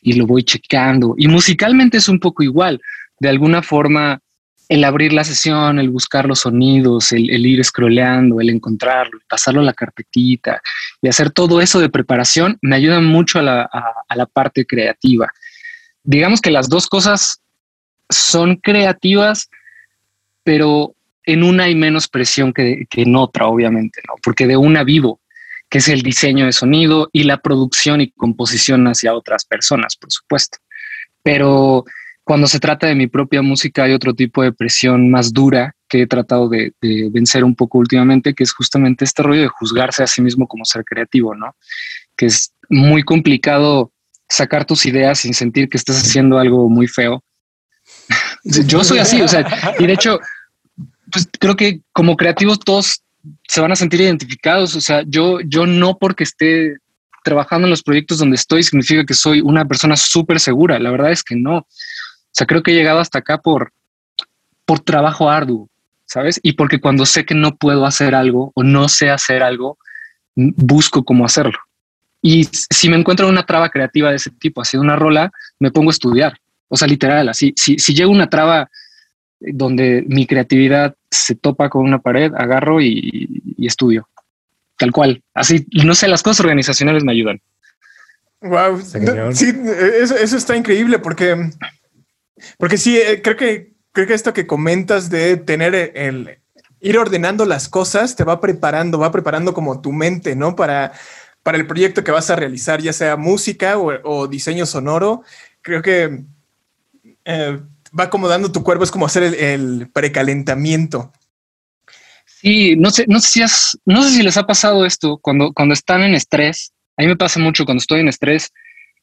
y 0.00 0.14
lo 0.14 0.26
voy 0.26 0.42
checando. 0.42 1.14
Y 1.18 1.28
musicalmente 1.28 1.98
es 1.98 2.08
un 2.08 2.18
poco 2.18 2.42
igual 2.42 2.80
de 3.20 3.28
alguna 3.28 3.60
forma 3.60 4.22
el 4.70 4.84
abrir 4.84 5.12
la 5.12 5.22
sesión, 5.22 5.78
el 5.78 5.90
buscar 5.90 6.26
los 6.26 6.40
sonidos, 6.40 7.12
el, 7.12 7.44
ir 7.44 7.62
scrolleando, 7.62 8.40
el 8.40 8.48
encontrarlo, 8.48 9.18
pasarlo 9.28 9.60
a 9.60 9.64
la 9.64 9.74
carpetita 9.74 10.62
y 11.02 11.08
hacer 11.08 11.30
todo 11.30 11.60
eso 11.60 11.78
de 11.78 11.90
preparación 11.90 12.56
me 12.62 12.76
ayuda 12.76 13.00
mucho 13.00 13.38
a 13.38 13.42
la, 13.42 14.26
parte 14.32 14.64
creativa. 14.64 15.30
Digamos 16.04 16.40
que 16.40 16.50
las 16.50 16.70
dos 16.70 16.86
cosas 16.86 17.42
son 18.08 18.56
creativas, 18.56 19.50
pero 20.42 20.94
en 21.28 21.44
una 21.44 21.64
hay 21.64 21.74
menos 21.74 22.08
presión 22.08 22.54
que, 22.54 22.86
que, 22.88 23.02
en 23.02 23.14
otra, 23.14 23.48
obviamente, 23.48 24.00
¿no? 24.08 24.14
Porque 24.22 24.46
de 24.46 24.56
una 24.56 24.82
vivo, 24.82 25.20
que 25.68 25.76
es 25.76 25.88
el 25.88 26.00
diseño 26.00 26.46
de 26.46 26.52
sonido 26.52 27.10
y 27.12 27.24
la 27.24 27.36
producción 27.36 28.00
y 28.00 28.10
composición 28.12 28.86
hacia 28.86 29.12
otras 29.12 29.44
personas, 29.44 29.94
por 29.96 30.10
supuesto. 30.10 30.56
Pero 31.22 31.84
cuando 32.24 32.46
se 32.46 32.60
trata 32.60 32.86
de 32.86 32.94
mi 32.94 33.08
propia 33.08 33.42
música 33.42 33.82
hay 33.82 33.92
otro 33.92 34.14
tipo 34.14 34.42
de 34.42 34.52
presión 34.52 35.10
más 35.10 35.34
dura 35.34 35.74
que 35.86 36.00
he 36.02 36.06
tratado 36.06 36.48
de, 36.48 36.72
vencer 37.10 37.44
un 37.44 37.54
poco 37.54 37.76
últimamente, 37.76 38.32
que 38.32 38.44
es 38.44 38.52
justamente 38.54 39.04
este 39.04 39.22
rollo 39.22 39.42
de 39.42 39.48
juzgarse 39.48 40.02
a 40.02 40.06
sí 40.06 40.22
mismo 40.22 40.48
como 40.48 40.64
ser 40.64 40.82
creativo, 40.82 41.34
¿no? 41.34 41.54
Que 42.16 42.24
es 42.24 42.54
muy 42.70 43.02
complicado 43.02 43.92
sacar 44.30 44.64
tus 44.64 44.86
ideas 44.86 45.18
sin 45.18 45.34
sentir 45.34 45.68
que 45.68 45.76
estás 45.76 45.98
haciendo 45.98 46.38
algo 46.38 46.70
muy 46.70 46.86
feo. 46.86 47.22
Yo 48.44 48.82
soy 48.82 48.98
así, 48.98 49.20
o 49.20 49.28
sea, 49.28 49.74
y 49.78 49.86
de 49.86 49.92
hecho, 49.92 50.20
pues 51.10 51.28
creo 51.38 51.56
que 51.56 51.80
como 51.92 52.16
creativos 52.16 52.58
todos 52.60 53.02
se 53.46 53.60
van 53.60 53.72
a 53.72 53.76
sentir 53.76 54.00
identificados, 54.00 54.74
o 54.76 54.80
sea, 54.80 55.02
yo, 55.06 55.40
yo 55.40 55.66
no 55.66 55.98
porque 55.98 56.24
esté 56.24 56.76
trabajando 57.24 57.66
en 57.66 57.70
los 57.70 57.82
proyectos 57.82 58.18
donde 58.18 58.36
estoy 58.36 58.62
significa 58.62 59.04
que 59.04 59.14
soy 59.14 59.40
una 59.40 59.64
persona 59.66 59.96
súper 59.96 60.40
segura, 60.40 60.78
la 60.78 60.90
verdad 60.90 61.12
es 61.12 61.22
que 61.22 61.36
no. 61.36 61.58
O 61.58 61.66
sea, 62.32 62.46
creo 62.46 62.62
que 62.62 62.70
he 62.70 62.74
llegado 62.74 63.00
hasta 63.00 63.18
acá 63.18 63.38
por, 63.38 63.72
por 64.64 64.80
trabajo 64.80 65.28
arduo, 65.28 65.68
¿sabes? 66.06 66.40
Y 66.42 66.52
porque 66.52 66.80
cuando 66.80 67.04
sé 67.04 67.24
que 67.24 67.34
no 67.34 67.56
puedo 67.56 67.84
hacer 67.86 68.14
algo 68.14 68.52
o 68.54 68.62
no 68.62 68.88
sé 68.88 69.10
hacer 69.10 69.42
algo, 69.42 69.78
busco 70.34 71.04
cómo 71.04 71.24
hacerlo. 71.24 71.58
Y 72.22 72.44
si 72.52 72.88
me 72.88 72.96
encuentro 72.96 73.28
una 73.28 73.46
traba 73.46 73.68
creativa 73.70 74.10
de 74.10 74.16
ese 74.16 74.30
tipo, 74.30 74.60
así 74.60 74.76
una 74.76 74.96
rola, 74.96 75.30
me 75.58 75.70
pongo 75.70 75.90
a 75.90 75.92
estudiar. 75.92 76.38
O 76.68 76.76
sea, 76.76 76.88
literal, 76.88 77.28
así, 77.28 77.52
si, 77.56 77.78
si 77.78 77.94
llega 77.94 78.08
una 78.08 78.28
traba 78.28 78.70
donde 79.40 80.04
mi 80.06 80.26
creatividad 80.26 80.94
se 81.10 81.34
topa 81.34 81.70
con 81.70 81.84
una 81.84 82.00
pared, 82.00 82.32
agarro 82.34 82.80
y, 82.80 83.42
y 83.56 83.66
estudio. 83.66 84.08
Tal 84.78 84.92
cual. 84.92 85.22
Así, 85.34 85.66
no 85.84 85.94
sé, 85.94 86.08
las 86.08 86.22
cosas 86.22 86.40
organizacionales 86.40 87.04
me 87.04 87.12
ayudan. 87.12 87.40
Wow. 88.40 88.80
Sí, 88.80 89.52
eso, 90.00 90.16
eso 90.16 90.36
está 90.36 90.56
increíble 90.56 91.00
porque 91.00 91.50
porque 92.58 92.78
sí, 92.78 92.96
eh, 92.96 93.20
creo 93.22 93.36
que, 93.36 93.72
creo 93.92 94.06
que 94.06 94.14
esto 94.14 94.32
que 94.32 94.46
comentas 94.46 95.10
de 95.10 95.36
tener 95.36 95.74
el, 95.74 96.38
ir 96.80 96.98
ordenando 96.98 97.44
las 97.44 97.68
cosas 97.68 98.16
te 98.16 98.24
va 98.24 98.40
preparando, 98.40 98.98
va 98.98 99.12
preparando 99.12 99.54
como 99.54 99.80
tu 99.80 99.92
mente, 99.92 100.36
¿no? 100.36 100.54
Para, 100.56 100.92
para 101.42 101.58
el 101.58 101.66
proyecto 101.66 102.04
que 102.04 102.12
vas 102.12 102.30
a 102.30 102.36
realizar, 102.36 102.80
ya 102.80 102.92
sea 102.92 103.16
música 103.16 103.78
o, 103.78 104.26
diseño 104.28 104.66
sonoro. 104.66 105.22
Creo 105.62 105.82
que 105.82 106.24
eh, 107.24 107.60
va 107.98 108.04
acomodando 108.04 108.52
tu 108.52 108.62
cuerpo, 108.62 108.84
es 108.84 108.90
como 108.90 109.06
hacer 109.06 109.22
el, 109.22 109.88
precalentamiento. 109.92 111.12
Sí, 112.26 112.76
no 112.76 112.90
sé, 112.90 113.04
si 113.20 113.40
no 113.84 114.02
sé 114.02 114.10
si 114.10 114.22
les 114.22 114.36
ha 114.36 114.46
pasado 114.46 114.84
esto 114.86 115.18
cuando, 115.18 115.52
cuando 115.52 115.74
están 115.74 116.02
en 116.02 116.14
estrés. 116.14 116.72
A 116.96 117.02
mí 117.02 117.08
me 117.08 117.16
pasa 117.16 117.40
mucho 117.40 117.64
cuando 117.64 117.80
estoy 117.80 118.00
en 118.00 118.08
estrés, 118.08 118.52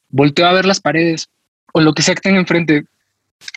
volteo 0.09 0.47
a 0.47 0.53
ver 0.53 0.65
las 0.65 0.79
paredes 0.79 1.29
o 1.73 1.81
lo 1.81 1.93
que 1.93 2.01
sea 2.01 2.15
que 2.15 2.21
tenga 2.21 2.39
enfrente 2.39 2.85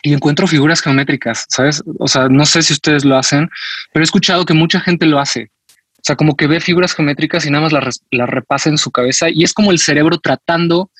y 0.03 0.13
encuentro 0.13 0.47
figuras 0.47 0.81
geométricas, 0.81 1.45
¿sabes? 1.49 1.83
O 1.99 2.07
sea, 2.07 2.27
no 2.29 2.45
sé 2.45 2.61
si 2.61 2.73
ustedes 2.73 3.05
lo 3.05 3.17
hacen, 3.17 3.49
pero 3.93 4.03
he 4.03 4.05
escuchado 4.05 4.45
que 4.45 4.53
mucha 4.53 4.79
gente 4.79 5.05
lo 5.05 5.19
hace. 5.19 5.51
O 5.97 6.01
sea, 6.03 6.15
como 6.15 6.35
que 6.35 6.47
ve 6.47 6.59
figuras 6.59 6.93
geométricas 6.93 7.45
y 7.45 7.51
nada 7.51 7.63
más 7.63 7.73
las, 7.73 8.01
las 8.11 8.29
repasa 8.29 8.69
en 8.69 8.77
su 8.77 8.91
cabeza 8.91 9.29
y 9.29 9.43
es 9.43 9.53
como 9.53 9.71
el 9.71 9.79
cerebro 9.79 10.17
tratando 10.17 10.91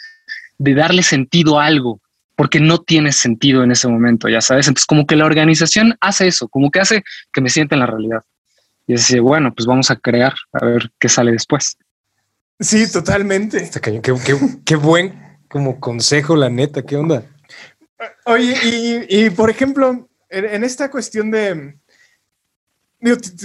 de 0.57 0.73
darle 0.73 1.03
sentido 1.03 1.59
a 1.59 1.65
algo, 1.65 2.01
porque 2.39 2.61
no 2.61 2.77
tiene 2.77 3.11
sentido 3.11 3.65
en 3.65 3.71
ese 3.73 3.89
momento, 3.89 4.29
ya 4.29 4.39
sabes. 4.39 4.69
Entonces, 4.69 4.85
como 4.85 5.05
que 5.05 5.17
la 5.17 5.25
organización 5.25 5.97
hace 5.99 6.25
eso, 6.25 6.47
como 6.47 6.71
que 6.71 6.79
hace 6.79 7.03
que 7.33 7.41
me 7.41 7.49
sienta 7.49 7.75
en 7.75 7.81
la 7.81 7.85
realidad. 7.85 8.23
Y 8.87 8.93
dice, 8.93 9.19
bueno, 9.19 9.53
pues 9.53 9.65
vamos 9.65 9.91
a 9.91 9.97
crear, 9.97 10.33
a 10.53 10.65
ver 10.65 10.89
qué 10.97 11.09
sale 11.09 11.33
después. 11.33 11.75
Sí, 12.57 12.89
totalmente. 12.89 13.69
Qué, 13.81 13.99
qué, 14.01 14.15
qué 14.63 14.75
buen 14.77 15.37
como 15.49 15.81
consejo, 15.81 16.37
la 16.37 16.49
neta, 16.49 16.83
¿qué 16.83 16.95
onda? 16.95 17.25
Oye, 18.23 19.05
y, 19.09 19.29
por 19.31 19.49
ejemplo, 19.49 20.07
en, 20.29 20.63
esta 20.63 20.89
cuestión 20.89 21.31
de, 21.31 21.75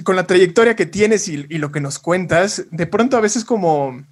con 0.04 0.14
la 0.14 0.28
trayectoria 0.28 0.76
que 0.76 0.86
tienes 0.86 1.26
y, 1.26 1.38
lo 1.58 1.72
que 1.72 1.80
nos 1.80 1.98
cuentas, 1.98 2.66
de 2.70 2.86
pronto 2.86 3.16
a 3.16 3.20
veces 3.20 3.44
como, 3.44 4.06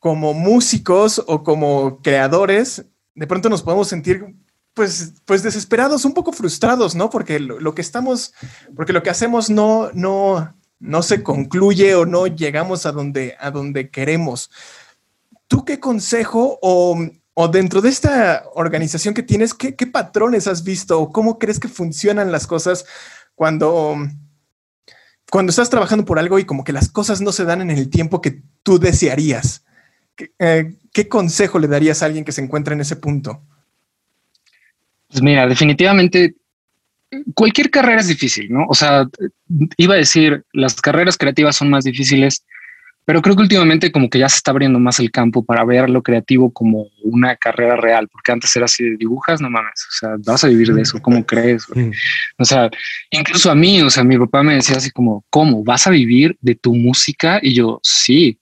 como 0.00 0.34
músicos 0.34 1.22
o 1.24 1.44
como 1.44 2.02
creadores, 2.02 2.84
de 3.14 3.26
pronto 3.26 3.48
nos 3.48 3.62
podemos 3.62 3.88
sentir 3.88 4.34
pues, 4.72 5.14
pues 5.24 5.42
desesperados, 5.42 6.04
un 6.04 6.14
poco 6.14 6.32
frustrados, 6.32 6.94
¿no? 6.94 7.10
Porque 7.10 7.38
lo, 7.38 7.74
que 7.74 7.82
estamos, 7.82 8.34
porque 8.74 8.92
lo 8.92 9.02
que 9.02 9.10
hacemos 9.10 9.50
no, 9.50 9.90
no, 9.92 10.54
no 10.80 11.02
se 11.02 11.22
concluye 11.22 11.94
o 11.94 12.06
no 12.06 12.26
llegamos 12.26 12.86
a 12.86 12.92
donde, 12.92 13.36
a 13.38 13.50
donde 13.50 13.90
queremos. 13.90 14.50
¿Tú 15.46 15.64
qué 15.64 15.78
consejo 15.78 16.58
o 16.60 16.98
o 17.34 17.48
dentro 17.48 17.82
de 17.82 17.88
esta 17.88 18.44
organización 18.54 19.12
que 19.12 19.24
tienes, 19.24 19.54
¿qué, 19.54 19.72
patrones 19.86 20.46
has 20.46 20.62
visto 20.62 21.00
o 21.00 21.12
cómo 21.12 21.38
crees 21.38 21.58
que 21.58 21.68
funcionan 21.68 22.30
las 22.30 22.46
cosas 22.46 22.86
cuando, 23.34 23.96
cuando 25.30 25.50
estás 25.50 25.68
trabajando 25.68 26.04
por 26.04 26.20
algo 26.20 26.38
y 26.38 26.44
como 26.44 26.62
que 26.62 26.72
las 26.72 26.88
cosas 26.88 27.20
no 27.20 27.32
se 27.32 27.44
dan 27.44 27.60
en 27.60 27.70
el 27.70 27.90
tiempo 27.90 28.20
que 28.20 28.42
tú 28.62 28.78
desearías? 28.78 29.63
¿Qué, 30.16 30.32
eh, 30.38 31.08
consejo 31.08 31.58
le 31.58 31.68
darías 31.68 32.02
a 32.02 32.06
alguien 32.06 32.24
que 32.24 32.32
se 32.32 32.42
encuentra 32.42 32.74
en 32.74 32.80
ese 32.80 32.96
punto? 32.96 33.42
Pues 35.08 35.22
mira, 35.22 35.46
definitivamente 35.46 36.34
cualquier 37.34 37.70
carrera 37.70 38.00
es 38.00 38.08
difícil, 38.08 38.52
¿no? 38.52 38.66
O 38.68 38.74
sea, 38.74 39.08
iba 39.76 39.94
a 39.94 39.98
decir, 39.98 40.44
las 40.52 40.80
carreras 40.80 41.16
creativas 41.16 41.56
son 41.56 41.70
más 41.70 41.84
difíciles 41.84 42.44
pero 43.04 43.20
creo 43.20 43.36
que 43.36 43.42
últimamente 43.42 43.92
como 43.92 44.08
que 44.08 44.18
ya 44.18 44.28
se 44.28 44.36
está 44.36 44.50
abriendo 44.50 44.78
más 44.78 44.98
el 44.98 45.10
campo 45.10 45.44
para 45.44 45.64
ver 45.64 45.90
lo 45.90 46.02
creativo 46.02 46.50
como 46.52 46.86
una 47.02 47.36
carrera 47.36 47.76
real, 47.76 48.08
porque 48.08 48.32
antes 48.32 48.54
era 48.56 48.64
así 48.64 48.82
de 48.82 48.96
dibujas, 48.96 49.40
no 49.40 49.50
mames, 49.50 49.86
o 49.88 49.92
sea, 49.98 50.10
vas 50.24 50.44
a 50.44 50.48
vivir 50.48 50.72
de 50.72 50.82
eso, 50.82 51.00
¿cómo 51.02 51.24
crees? 51.24 51.66
O 52.38 52.44
sea, 52.44 52.70
incluso 53.10 53.50
a 53.50 53.54
mí, 53.54 53.82
o 53.82 53.90
sea, 53.90 54.04
mi 54.04 54.18
papá 54.18 54.42
me 54.42 54.54
decía 54.54 54.76
así 54.76 54.90
como, 54.90 55.24
¿cómo? 55.28 55.62
¿Vas 55.62 55.86
a 55.86 55.90
vivir 55.90 56.36
de 56.40 56.54
tu 56.54 56.74
música? 56.74 57.40
Y 57.42 57.54
yo, 57.54 57.78
sí. 57.82 58.38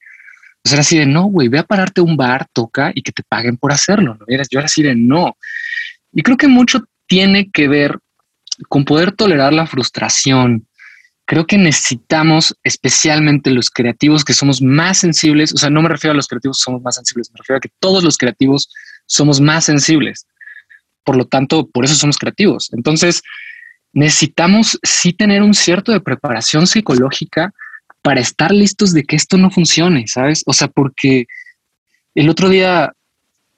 Sea, 0.64 0.74
era 0.74 0.80
así 0.82 0.98
de, 0.98 1.06
no, 1.06 1.24
güey, 1.24 1.48
ve 1.48 1.58
a 1.58 1.64
pararte 1.64 2.00
un 2.00 2.16
bar, 2.16 2.46
toca 2.52 2.92
y 2.94 3.02
que 3.02 3.12
te 3.12 3.22
paguen 3.22 3.56
por 3.56 3.72
hacerlo. 3.72 4.14
¿no? 4.14 4.26
Yo 4.28 4.58
era 4.58 4.66
así 4.66 4.82
de, 4.82 4.94
no. 4.94 5.36
Y 6.12 6.22
creo 6.22 6.36
que 6.36 6.48
mucho 6.48 6.84
tiene 7.06 7.50
que 7.50 7.68
ver 7.68 7.98
con 8.68 8.84
poder 8.84 9.12
tolerar 9.12 9.52
la 9.52 9.66
frustración, 9.66 10.66
creo 11.24 11.46
que 11.46 11.58
necesitamos, 11.58 12.54
especialmente 12.62 13.50
los 13.50 13.70
creativos 13.70 14.24
que 14.24 14.34
somos 14.34 14.60
más 14.60 14.98
sensibles, 14.98 15.52
o 15.54 15.56
sea, 15.56 15.70
no 15.70 15.82
me 15.82 15.88
refiero 15.88 16.12
a 16.12 16.16
los 16.16 16.26
creativos 16.26 16.58
que 16.58 16.64
somos 16.64 16.82
más 16.82 16.96
sensibles, 16.96 17.30
me 17.32 17.38
refiero 17.38 17.56
a 17.58 17.60
que 17.60 17.70
todos 17.78 18.04
los 18.04 18.16
creativos 18.16 18.68
somos 19.06 19.40
más 19.40 19.64
sensibles. 19.64 20.26
Por 21.04 21.16
lo 21.16 21.26
tanto, 21.26 21.68
por 21.68 21.84
eso 21.84 21.94
somos 21.94 22.16
creativos. 22.16 22.70
Entonces, 22.72 23.22
necesitamos 23.92 24.78
sí 24.82 25.12
tener 25.12 25.42
un 25.42 25.54
cierto 25.54 25.92
de 25.92 26.00
preparación 26.00 26.66
psicológica 26.66 27.52
para 28.02 28.20
estar 28.20 28.52
listos 28.52 28.92
de 28.92 29.04
que 29.04 29.16
esto 29.16 29.38
no 29.38 29.50
funcione, 29.50 30.06
¿sabes? 30.08 30.42
O 30.46 30.52
sea, 30.52 30.68
porque 30.68 31.26
el 32.14 32.28
otro 32.28 32.48
día 32.48 32.92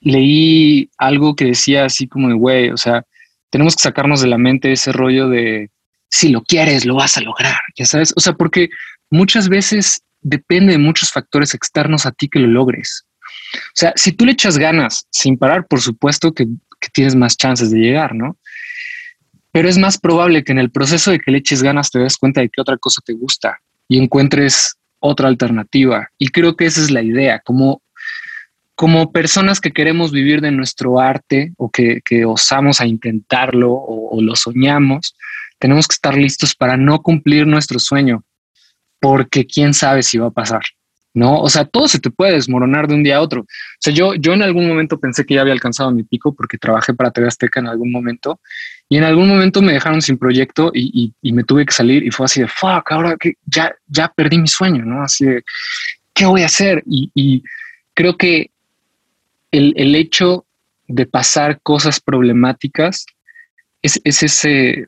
leí 0.01 0.89
algo 0.97 1.35
que 1.35 1.45
decía 1.45 1.85
así 1.85 2.07
como 2.07 2.29
de, 2.29 2.35
güey, 2.35 2.69
o 2.69 2.77
sea, 2.77 3.03
tenemos 3.49 3.75
que 3.75 3.83
sacarnos 3.83 4.21
de 4.21 4.27
la 4.27 4.37
mente 4.37 4.71
ese 4.71 4.91
rollo 4.91 5.29
de 5.29 5.69
si 6.09 6.29
lo 6.29 6.43
quieres, 6.43 6.85
lo 6.85 6.95
vas 6.95 7.17
a 7.17 7.21
lograr, 7.21 7.59
ya 7.75 7.85
sabes, 7.85 8.13
o 8.15 8.19
sea, 8.19 8.33
porque 8.33 8.69
muchas 9.09 9.49
veces 9.49 10.01
depende 10.21 10.73
de 10.73 10.77
muchos 10.77 11.11
factores 11.11 11.53
externos 11.53 12.05
a 12.05 12.11
ti 12.11 12.29
que 12.29 12.39
lo 12.39 12.47
logres. 12.47 13.05
O 13.53 13.75
sea, 13.75 13.93
si 13.95 14.11
tú 14.11 14.25
le 14.25 14.33
echas 14.33 14.57
ganas 14.57 15.07
sin 15.11 15.37
parar, 15.37 15.67
por 15.67 15.81
supuesto 15.81 16.33
que, 16.33 16.47
tienes 16.93 17.15
más 17.15 17.35
chances 17.35 17.71
de 17.71 17.79
llegar, 17.79 18.13
¿no? 18.13 18.37
Pero 19.51 19.67
es 19.67 19.79
más 19.79 19.97
probable 19.97 20.43
que 20.43 20.51
en 20.51 20.59
el 20.59 20.69
proceso 20.69 21.09
de 21.09 21.19
que 21.19 21.31
le 21.31 21.39
eches 21.39 21.63
ganas 21.63 21.89
te 21.89 21.97
des 21.97 22.15
cuenta 22.17 22.41
de 22.41 22.49
que 22.49 22.61
otra 22.61 22.77
cosa 22.77 23.01
te 23.03 23.13
gusta 23.13 23.59
y 23.87 24.01
encuentres 24.01 24.75
otra 24.99 25.27
alternativa. 25.27 26.09
Y 26.17 26.29
creo 26.29 26.55
que 26.55 26.65
esa 26.65 26.81
es 26.81 26.91
la 26.91 27.01
idea, 27.01 27.39
como, 27.39 27.81
como 28.75 29.11
personas 29.11 29.59
que 29.59 29.71
queremos 29.71 30.11
vivir 30.11 30.41
de 30.41 30.51
nuestro 30.51 30.99
arte 30.99 31.53
o 31.57 31.69
que, 31.69 32.01
osamos 32.25 32.81
a 32.81 32.87
intentarlo 32.87 33.71
o, 33.71 34.17
o 34.17 34.21
lo 34.21 34.35
soñamos, 34.35 35.15
tenemos 35.59 35.87
que 35.87 35.93
estar 35.93 36.15
listos 36.17 36.55
para 36.55 36.77
no 36.77 37.01
cumplir 37.01 37.47
nuestro 37.47 37.79
sueño, 37.79 38.23
porque 38.99 39.45
quién 39.45 39.73
sabe 39.73 40.03
si 40.03 40.17
va 40.17 40.27
a 40.27 40.31
pasar. 40.31 40.61
¿no? 41.15 41.39
O 41.39 41.49
sea, 41.49 41.63
todo 41.63 41.87
se 41.87 41.99
te 41.99 42.11
puede 42.11 42.33
desmoronar 42.33 42.87
de 42.87 42.93
un 42.93 43.03
día 43.03 43.17
a 43.17 43.21
otro. 43.21 43.41
O 43.41 43.45
sea, 43.79 43.93
yo, 43.93 44.15
yo 44.15 44.33
en 44.33 44.43
algún 44.43 44.67
momento 44.67 44.99
pensé 44.99 45.25
que 45.25 45.33
ya 45.33 45.41
había 45.41 45.53
alcanzado 45.53 45.89
mi 45.89 46.03
pico 46.03 46.35
porque 46.35 46.57
trabajé 46.57 46.93
para 46.93 47.09
TV 47.09 47.27
Azteca 47.27 47.61
en 47.61 47.67
algún 47.67 47.89
momento 47.89 48.41
y 48.87 48.97
en 48.97 49.03
algún 49.03 49.27
momento 49.27 49.61
me 49.61 49.73
dejaron 49.73 50.01
sin 50.01 50.17
proyecto 50.17 50.71
y, 50.73 51.13
me 51.23 51.43
tuve 51.43 51.65
que 51.65 51.73
salir 51.73 52.03
y 52.03 52.11
fue 52.11 52.25
así 52.25 52.41
de, 52.41 52.47
fuck, 52.47 52.91
ahora 52.91 53.17
que 53.17 53.33
ya, 53.45 53.73
ya 53.87 54.11
perdí 54.15 54.37
mi 54.37 54.47
sueño, 54.47 54.85
¿no? 54.85 55.01
Así 55.03 55.25
de, 55.25 55.43
¿qué 56.13 56.25
voy 56.25 56.43
a 56.43 56.47
hacer? 56.47 56.83
Y, 56.85 57.43
creo 57.93 58.17
que 58.17 58.51
el, 59.51 59.73
el, 59.77 59.95
hecho 59.95 60.45
de 60.87 61.05
pasar 61.05 61.61
cosas 61.61 61.99
problemáticas 61.99 63.05
es, 63.81 63.99
es 64.03 64.21
ese, 64.21 64.87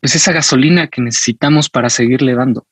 pues 0.00 0.16
esa 0.16 0.32
gasolina 0.32 0.88
que 0.88 1.02
necesitamos 1.02 1.68
para 1.68 1.90
seguirle 1.90 2.34
dando. 2.34 2.66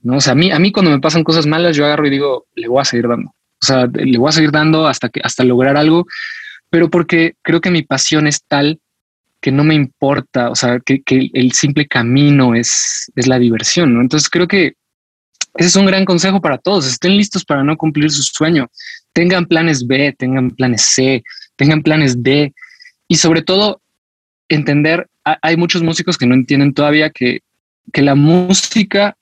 ¿no? 0.00 0.16
O 0.16 0.20
sea, 0.20 0.32
a 0.32 0.36
mí, 0.36 0.50
a 0.50 0.58
mí 0.58 0.72
cuando 0.72 0.92
me 0.92 1.00
pasan 1.00 1.24
cosas 1.24 1.46
malas, 1.46 1.76
yo 1.76 1.84
agarro 1.84 2.06
y 2.06 2.10
digo, 2.10 2.46
le 2.54 2.68
voy 2.68 2.80
a 2.80 2.84
seguir 2.84 3.08
dando. 3.08 3.30
O 3.30 3.66
sea, 3.66 3.86
le 3.86 4.16
voy 4.16 4.28
a 4.28 4.32
seguir 4.32 4.52
dando 4.52 4.86
hasta, 4.86 5.08
que, 5.08 5.20
hasta 5.22 5.44
lograr 5.44 5.76
algo, 5.76 6.06
pero 6.70 6.88
porque 6.88 7.34
creo 7.42 7.60
que 7.60 7.70
mi 7.70 7.82
pasión 7.82 8.26
es 8.26 8.44
tal 8.46 8.80
que 9.40 9.52
no 9.52 9.64
me 9.64 9.74
importa, 9.74 10.50
o 10.50 10.54
sea, 10.54 10.80
que, 10.80 11.02
el 11.06 11.52
simple 11.52 11.86
camino 11.86 12.54
es, 12.54 13.10
es 13.14 13.26
la 13.26 13.38
diversión, 13.38 13.94
¿no? 13.94 14.00
Entonces 14.00 14.28
creo 14.28 14.48
que 14.48 14.74
ese 15.54 15.68
es 15.68 15.76
un 15.76 15.86
gran 15.86 16.04
consejo 16.04 16.40
para 16.40 16.58
todos. 16.58 16.86
Estén 16.86 17.16
listos 17.16 17.44
para 17.44 17.64
no 17.64 17.76
cumplir 17.76 18.10
su 18.10 18.22
sueño. 18.22 18.68
Tengan 19.12 19.46
planes 19.46 19.86
B, 19.86 20.14
tengan 20.16 20.50
planes 20.50 20.82
C, 20.82 21.22
tengan 21.56 21.82
planes 21.82 22.22
D 22.22 22.52
y 23.08 23.16
sobre 23.16 23.42
todo 23.42 23.80
entender 24.48 25.08
hay 25.42 25.56
muchos 25.56 25.82
músicos 25.82 26.16
que 26.16 26.26
no 26.26 26.34
entienden 26.34 26.72
todavía 26.72 27.10
que, 27.10 27.40
la 27.94 28.14
música 28.14 29.16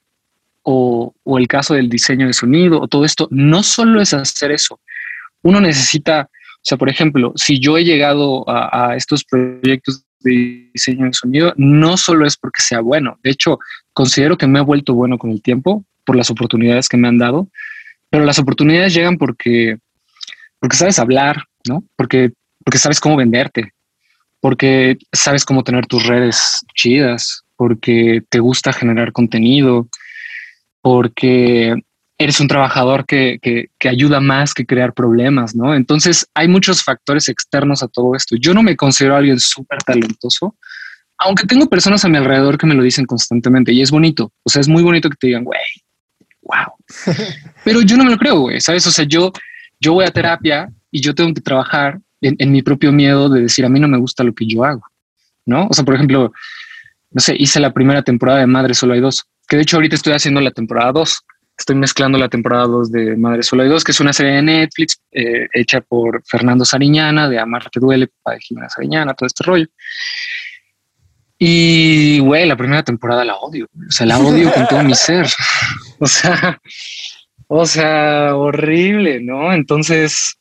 o, 0.63 1.15
el 1.39 1.49
caso 1.49 1.75
del 1.75 1.89
diseño 1.89 2.27
de 2.27 2.33
sonido 2.33 2.81
o 2.81 2.89
todo 2.89 3.05
esto 3.05 3.29
no 3.31 3.63
solo 3.63 4.01
es 4.01 4.13
hacer 4.13 4.53
eso. 4.53 4.79
Uno 5.43 5.61
necesita, 5.61 6.29
o 6.31 6.61
sea, 6.63 6.77
por 6.77 6.91
ejemplo, 6.91 7.33
si 7.37 7.59
yo 7.59 7.79
he 7.79 7.85
llegado 7.85 8.45
a, 8.49 8.95
estos 8.97 9.25
proyectos 9.25 10.05
de 10.27 10.71
diseño 10.75 11.07
de 11.07 11.13
sonido, 11.13 11.55
no 11.57 11.97
solo 11.97 12.27
es 12.27 12.37
porque 12.37 12.61
sea 12.61 12.81
bueno. 12.81 13.19
De 13.23 13.31
hecho, 13.31 13.59
considero 13.93 14.37
que 14.37 14.47
me 14.47 14.59
he 14.59 14.63
vuelto 14.63 14.95
bueno 14.95 15.19
con 15.19 15.31
el 15.31 15.41
tiempo 15.41 15.85
por 16.05 16.17
las 16.17 16.31
oportunidades 16.31 16.89
que 16.89 16.97
me 16.97 17.09
han 17.09 17.19
dado, 17.19 17.49
pero 18.11 18.25
las 18.25 18.39
oportunidades 18.39 18.95
llegan 18.95 19.19
porque, 19.19 19.79
porque 20.59 20.77
sabes 20.77 20.99
hablar, 20.99 21.45
¿no? 21.69 21.85
Porque, 21.97 22.33
porque 22.65 22.79
sabes 22.79 23.01
cómo 23.01 23.17
venderte, 23.17 23.73
porque 24.41 24.99
sabes 25.13 25.45
cómo 25.45 25.65
tener 25.65 25.87
tus 25.87 26.07
redes 26.07 26.65
chidas, 26.75 27.45
porque 27.57 28.23
te 28.29 28.39
gusta 28.39 28.73
generar 28.73 29.13
contenido, 29.13 29.89
porque 30.83 31.75
eres 32.19 32.41
un 32.41 32.49
trabajador 32.49 33.05
que, 33.05 33.39
ayuda 33.85 34.21
más 34.21 34.55
que 34.55 34.67
crear 34.67 34.95
problemas, 34.95 35.55
¿no? 35.55 35.75
Entonces 35.75 36.27
hay 36.35 36.49
muchos 36.49 36.83
factores 36.83 37.29
externos 37.29 37.83
a 37.83 37.89
todo 37.89 38.15
esto. 38.15 38.37
Yo 38.37 38.55
no 38.55 38.63
me 38.63 38.77
considero 38.77 39.17
alguien 39.17 39.39
súper 39.39 39.79
talentoso, 39.83 40.57
aunque 41.19 41.47
tengo 41.47 41.67
personas 41.69 42.05
a 42.05 42.09
mi 42.09 42.17
alrededor 42.17 42.59
que 42.59 42.67
me 42.67 42.75
lo 42.75 42.83
dicen 42.83 43.07
constantemente 43.07 43.73
y 43.73 43.83
es 43.83 43.91
bonito, 43.91 44.33
o 44.43 44.51
sea, 44.51 44.61
es 44.61 44.69
muy 44.69 44.83
bonito 44.83 45.09
que 45.09 45.17
te 45.17 45.27
digan, 45.29 45.45
güey, 45.45 45.61
wow. 46.43 46.75
Pero 47.65 47.81
yo 47.83 47.97
no 47.97 48.05
me 48.05 48.11
lo 48.11 48.19
creo, 48.19 48.41
güey, 48.41 48.61
¿sabes? 48.61 48.87
O 48.87 48.91
sea, 48.91 49.05
yo, 49.05 49.33
yo 49.81 49.95
voy 49.95 50.05
a 50.05 50.11
terapia 50.11 50.69
y 50.91 51.01
yo 51.01 51.15
tengo 51.15 51.33
que 51.35 51.41
trabajar 51.41 52.01
en, 52.21 52.51
mi 52.51 52.63
propio 52.63 52.93
miedo 52.93 53.29
de 53.29 53.43
decir, 53.43 53.65
a 53.65 53.69
mí 53.69 53.79
no 53.79 53.89
me 53.89 53.99
gusta 53.99 54.25
lo 54.25 54.35
que 54.35 54.47
yo 54.47 54.65
hago, 54.65 54.83
¿no? 55.45 55.67
O 55.69 55.75
sea, 55.75 55.85
por 55.85 55.95
ejemplo, 55.95 56.33
no 57.11 57.21
sé, 57.21 57.37
hice 57.39 57.61
la 57.61 57.73
primera 57.73 58.03
temporada 58.03 58.41
de 58.41 58.47
Madre 58.47 58.75
Solo 58.75 58.95
hay 58.95 59.01
dos, 59.01 59.25
que 59.49 59.57
de 59.57 59.63
hecho 59.63 59.77
ahorita 59.77 59.97
estoy 59.97 60.13
haciendo 60.13 60.41
la 60.41 60.51
temporada 60.51 60.93
dos. 60.93 61.21
Estoy 61.59 61.77
mezclando 61.77 62.19
la 62.19 62.29
temporada 62.29 62.67
2 62.67 62.93
de 62.93 63.17
Madre 63.17 63.43
Solo 63.43 63.63
hay 63.63 63.69
dos, 63.69 63.83
que 63.83 63.93
es 63.93 64.01
una 64.01 64.13
serie 64.13 64.33
de 64.33 64.43
Netflix 64.43 65.01
eh, 65.11 65.49
hecha 65.53 65.81
por 65.81 66.23
Fernando 66.27 66.65
Sariñana, 66.65 67.29
de 67.29 67.39
Amarte 67.39 67.81
Duele, 67.81 68.09
papá 68.09 68.35
de 68.35 68.41
Jimena 68.41 68.69
Sariñana, 68.69 69.15
todo 69.15 69.27
este 69.27 69.43
rollo. 69.45 69.67
Y, 71.39 72.19
güey, 72.21 72.47
la 72.47 72.57
primera 72.57 72.83
temporada 72.83 73.25
la 73.25 73.37
odio. 73.37 73.67
O 73.75 73.91
sea, 73.91 74.07
la 74.07 74.19
odio 74.19 74.53
con 74.53 74.67
todo 74.67 74.83
mi 74.83 74.95
ser. 74.95 75.27
O 75.99 76.07
sea, 76.07 76.61
o 77.47 77.65
sea, 77.65 78.37
horrible, 78.37 79.21
¿no? 79.23 79.51
Entonces, 79.55 80.37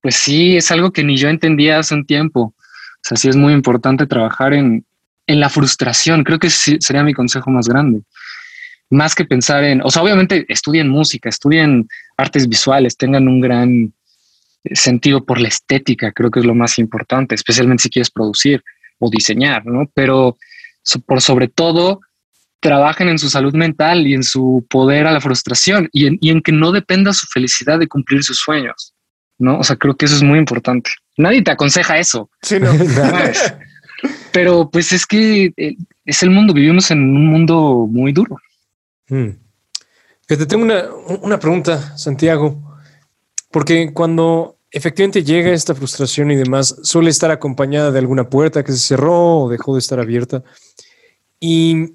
pues 0.00 0.16
sí, 0.16 0.56
es 0.56 0.70
algo 0.70 0.92
que 0.92 1.04
ni 1.04 1.18
yo 1.18 1.28
entendía 1.28 1.78
hace 1.78 1.94
un 1.94 2.06
tiempo. 2.06 2.40
O 2.40 2.54
sea, 3.02 3.18
sí 3.18 3.28
es 3.28 3.36
muy 3.36 3.52
importante 3.52 4.06
trabajar 4.06 4.54
en, 4.54 4.86
en 5.26 5.40
la 5.40 5.50
frustración. 5.50 6.24
Creo 6.24 6.38
que 6.38 6.48
sería 6.48 7.02
mi 7.02 7.12
consejo 7.12 7.50
más 7.50 7.68
grande. 7.68 8.00
Más 8.90 9.14
que 9.14 9.24
pensar 9.24 9.64
en, 9.64 9.82
o 9.82 9.90
sea, 9.90 10.02
obviamente 10.02 10.44
estudien 10.48 10.88
música, 10.88 11.28
estudien 11.28 11.88
artes 12.16 12.48
visuales, 12.48 12.96
tengan 12.96 13.28
un 13.28 13.40
gran 13.40 13.92
sentido 14.72 15.24
por 15.24 15.40
la 15.40 15.48
estética, 15.48 16.12
creo 16.12 16.30
que 16.30 16.40
es 16.40 16.46
lo 16.46 16.54
más 16.54 16.78
importante, 16.78 17.34
especialmente 17.34 17.84
si 17.84 17.90
quieres 17.90 18.10
producir 18.10 18.62
o 18.98 19.10
diseñar, 19.10 19.66
¿no? 19.66 19.90
Pero 19.94 20.36
por 21.06 21.20
sobre 21.20 21.48
todo, 21.48 22.00
trabajen 22.60 23.08
en 23.08 23.18
su 23.18 23.28
salud 23.28 23.54
mental 23.54 24.06
y 24.06 24.14
en 24.14 24.22
su 24.22 24.66
poder 24.70 25.06
a 25.06 25.12
la 25.12 25.20
frustración 25.20 25.88
y 25.92 26.30
en, 26.30 26.40
que 26.40 26.52
no 26.52 26.72
dependa 26.72 27.12
su 27.12 27.26
felicidad 27.26 27.78
de 27.78 27.88
cumplir 27.88 28.24
sus 28.24 28.38
sueños, 28.38 28.94
¿no? 29.38 29.58
O 29.58 29.64
sea, 29.64 29.76
creo 29.76 29.96
que 29.96 30.06
eso 30.06 30.16
es 30.16 30.22
muy 30.22 30.38
importante. 30.38 30.90
Nadie 31.18 31.42
te 31.42 31.50
aconseja 31.50 31.98
eso. 31.98 32.30
Sí, 32.42 32.58
no. 32.58 32.72
Pero 34.32 34.70
pues 34.70 34.92
es 34.92 35.06
que 35.06 35.52
eh, 35.56 35.76
es 36.04 36.22
el 36.22 36.30
mundo, 36.30 36.54
vivimos 36.54 36.90
en 36.90 37.00
un 37.00 37.26
mundo 37.26 37.86
muy 37.88 38.12
duro. 38.12 38.38
Hmm. 39.08 39.30
Te 40.26 40.46
tengo 40.46 40.64
una, 40.64 40.88
una 41.20 41.38
pregunta, 41.38 41.96
Santiago, 41.98 42.78
porque 43.50 43.92
cuando 43.92 44.58
efectivamente 44.74 45.22
llega 45.22 45.52
esta 45.52 45.74
frustración 45.74 46.32
y 46.32 46.36
demás, 46.36 46.74
suele 46.82 47.10
estar 47.10 47.30
acompañada 47.30 47.92
de 47.92 48.00
alguna 48.00 48.28
puerta 48.28 48.64
que 48.64 48.72
se 48.72 48.78
cerró 48.78 49.38
o 49.40 49.48
dejó 49.48 49.74
de 49.74 49.78
estar 49.78 50.00
abierta. 50.00 50.42
Y, 51.38 51.94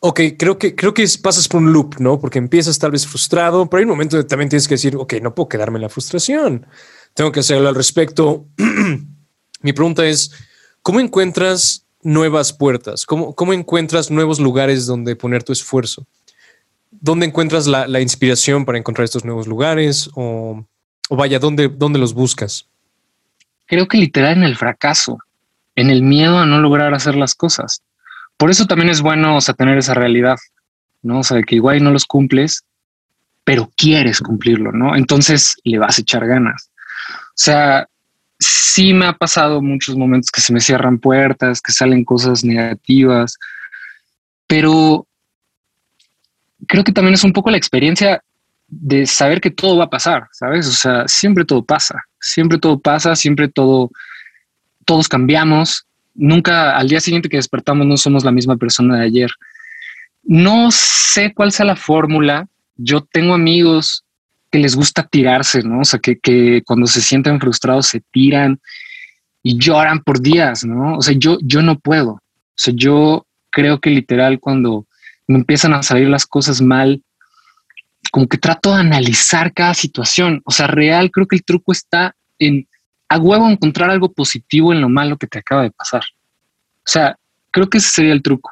ok, 0.00 0.20
creo 0.38 0.58
que, 0.58 0.74
creo 0.74 0.94
que 0.94 1.06
pasas 1.22 1.48
por 1.48 1.60
un 1.60 1.72
loop, 1.72 1.96
¿no? 1.98 2.18
Porque 2.18 2.38
empiezas 2.38 2.78
tal 2.78 2.92
vez 2.92 3.06
frustrado, 3.06 3.68
pero 3.68 3.78
hay 3.78 3.84
un 3.84 3.90
momento 3.90 4.16
donde 4.16 4.28
también 4.28 4.48
tienes 4.48 4.66
que 4.68 4.74
decir, 4.74 4.96
ok, 4.96 5.14
no 5.20 5.34
puedo 5.34 5.48
quedarme 5.48 5.78
en 5.78 5.82
la 5.82 5.88
frustración, 5.88 6.66
tengo 7.12 7.30
que 7.30 7.40
hacerlo 7.40 7.68
al 7.68 7.74
respecto. 7.74 8.46
Mi 9.60 9.72
pregunta 9.72 10.06
es, 10.06 10.30
¿cómo 10.80 11.00
encuentras 11.00 11.85
nuevas 12.06 12.52
puertas? 12.52 13.04
¿Cómo, 13.04 13.34
cómo 13.34 13.52
encuentras 13.52 14.10
nuevos 14.10 14.38
lugares 14.38 14.86
donde 14.86 15.16
poner 15.16 15.42
tu 15.42 15.52
esfuerzo? 15.52 16.06
¿Dónde 16.90 17.26
encuentras 17.26 17.66
la, 17.66 17.86
la 17.86 18.00
inspiración 18.00 18.64
para 18.64 18.78
encontrar 18.78 19.04
estos 19.04 19.24
nuevos 19.24 19.46
lugares? 19.46 20.08
O 20.14 20.64
vaya, 21.10 21.38
¿dónde, 21.38 21.68
¿dónde 21.68 21.98
los 21.98 22.14
buscas? 22.14 22.68
Creo 23.66 23.88
que 23.88 23.98
literal 23.98 24.36
en 24.36 24.44
el 24.44 24.56
fracaso, 24.56 25.18
en 25.74 25.90
el 25.90 26.02
miedo 26.02 26.38
a 26.38 26.46
no 26.46 26.60
lograr 26.60 26.94
hacer 26.94 27.16
las 27.16 27.34
cosas. 27.34 27.82
Por 28.36 28.50
eso 28.50 28.66
también 28.66 28.90
es 28.90 29.00
bueno 29.00 29.36
o 29.36 29.40
sea, 29.40 29.54
tener 29.54 29.76
esa 29.76 29.94
realidad, 29.94 30.36
¿no? 31.02 31.20
O 31.20 31.24
sea, 31.24 31.42
que 31.42 31.56
igual 31.56 31.82
no 31.82 31.90
los 31.90 32.04
cumples, 32.04 32.64
pero 33.42 33.70
quieres 33.76 34.20
cumplirlo, 34.20 34.70
¿no? 34.70 34.94
Entonces 34.94 35.56
le 35.64 35.78
vas 35.78 35.98
a 35.98 36.02
echar 36.02 36.26
ganas. 36.26 36.70
O 37.10 37.34
sea, 37.34 37.88
sí 38.38 38.92
me 38.92 39.06
ha 39.06 39.12
pasado 39.12 39.62
muchos 39.62 39.96
momentos 39.96 40.30
que 40.30 40.40
se 40.40 40.52
me 40.52 40.60
cierran 40.60 40.98
puertas, 40.98 41.60
que 41.60 41.72
salen 41.72 42.04
cosas 42.04 42.44
negativas, 42.44 43.38
pero 44.46 45.06
creo 46.66 46.84
que 46.84 46.92
también 46.92 47.14
es 47.14 47.24
un 47.24 47.32
poco 47.32 47.50
la 47.50 47.56
experiencia 47.56 48.22
de 48.68 49.06
saber 49.06 49.40
que 49.40 49.50
todo 49.50 49.76
va 49.76 49.84
a 49.84 49.90
pasar, 49.90 50.28
¿sabes? 50.32 50.66
O 50.66 50.72
sea, 50.72 51.06
siempre 51.06 51.44
todo 51.44 51.64
pasa, 51.64 52.02
siempre 52.20 52.58
todo 52.58 52.78
pasa, 52.78 53.14
siempre 53.14 53.48
todo, 53.48 53.90
todos 54.84 55.08
cambiamos, 55.08 55.86
nunca 56.14 56.76
al 56.76 56.88
día 56.88 57.00
siguiente 57.00 57.28
que 57.28 57.36
despertamos 57.36 57.86
no 57.86 57.96
somos 57.96 58.24
la 58.24 58.32
misma 58.32 58.56
persona 58.56 58.98
de 58.98 59.04
ayer. 59.04 59.30
No 60.24 60.70
sé 60.72 61.32
cuál 61.32 61.52
sea 61.52 61.66
la 61.66 61.76
fórmula, 61.76 62.48
yo 62.76 63.02
tengo 63.02 63.34
amigos 63.34 64.04
que 64.56 64.62
les 64.62 64.74
gusta 64.74 65.06
tirarse, 65.06 65.62
¿no? 65.62 65.80
O 65.80 65.84
sea, 65.84 66.00
que, 66.00 66.18
que 66.18 66.62
cuando 66.64 66.86
se 66.86 67.02
sienten 67.02 67.38
frustrados 67.38 67.88
se 67.88 68.00
tiran 68.10 68.58
y 69.42 69.58
lloran 69.58 70.00
por 70.02 70.20
días, 70.20 70.64
¿no? 70.64 70.96
O 70.96 71.02
sea, 71.02 71.14
yo, 71.18 71.36
yo 71.42 71.60
no 71.60 71.78
puedo. 71.78 72.12
O 72.12 72.22
sea, 72.54 72.72
yo 72.74 73.26
creo 73.50 73.80
que 73.80 73.90
literal 73.90 74.40
cuando 74.40 74.86
me 75.26 75.36
empiezan 75.36 75.74
a 75.74 75.82
salir 75.82 76.08
las 76.08 76.24
cosas 76.24 76.62
mal, 76.62 77.02
como 78.10 78.28
que 78.28 78.38
trato 78.38 78.72
de 78.72 78.80
analizar 78.80 79.52
cada 79.52 79.74
situación. 79.74 80.40
O 80.46 80.50
sea, 80.50 80.68
real, 80.68 81.10
creo 81.10 81.26
que 81.26 81.36
el 81.36 81.44
truco 81.44 81.72
está 81.72 82.16
en 82.38 82.66
a 83.08 83.18
huevo 83.18 83.48
encontrar 83.50 83.90
algo 83.90 84.10
positivo 84.10 84.72
en 84.72 84.80
lo 84.80 84.88
malo 84.88 85.18
que 85.18 85.26
te 85.26 85.38
acaba 85.38 85.64
de 85.64 85.70
pasar. 85.70 86.02
O 86.78 86.88
sea, 86.88 87.16
creo 87.50 87.68
que 87.68 87.78
ese 87.78 87.90
sería 87.90 88.12
el 88.14 88.22
truco. 88.22 88.50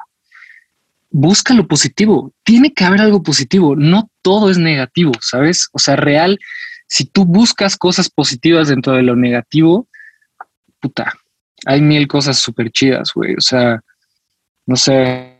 Busca 1.17 1.53
lo 1.53 1.65
positivo. 1.65 2.33
Tiene 2.43 2.73
que 2.73 2.83
haber 2.83 2.99
algo 2.99 3.23
positivo. 3.23 3.73
No 3.77 4.09
todo 4.21 4.49
es 4.49 4.57
negativo, 4.57 5.13
¿sabes? 5.21 5.69
O 5.71 5.79
sea, 5.79 5.95
real, 5.95 6.37
si 6.87 7.05
tú 7.05 7.23
buscas 7.23 7.77
cosas 7.77 8.09
positivas 8.09 8.67
dentro 8.67 8.91
de 8.91 9.01
lo 9.01 9.15
negativo, 9.15 9.87
puta, 10.81 11.13
hay 11.65 11.79
mil 11.79 12.05
cosas 12.09 12.37
súper 12.37 12.69
chidas, 12.69 13.11
güey. 13.15 13.33
O 13.35 13.39
sea, 13.39 13.81
no 14.65 14.75
sé, 14.75 15.39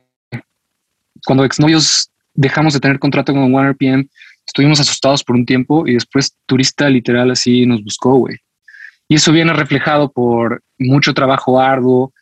cuando 1.26 1.44
exnovios 1.44 2.10
dejamos 2.34 2.74
de 2.74 2.80
tener 2.80 2.98
contrato 2.98 3.34
con 3.34 3.54
OneRPM, 3.54 4.08
estuvimos 4.48 4.80
asustados 4.80 5.26
por 5.26 5.36
un 5.36 5.46
tiempo 5.46 5.86
y 5.86 5.96
después 5.96 6.38
Turista 6.46 6.90
literal 6.90 7.32
así 7.32 7.66
nos 7.66 7.84
buscó, 7.84 8.14
güey. 8.16 8.38
Y 9.10 9.16
eso 9.16 9.34
viene 9.34 9.52
reflejado 9.52 10.10
por 10.10 10.64
mucho 10.80 11.14
trabajo 11.14 11.60
arduo 11.60 12.14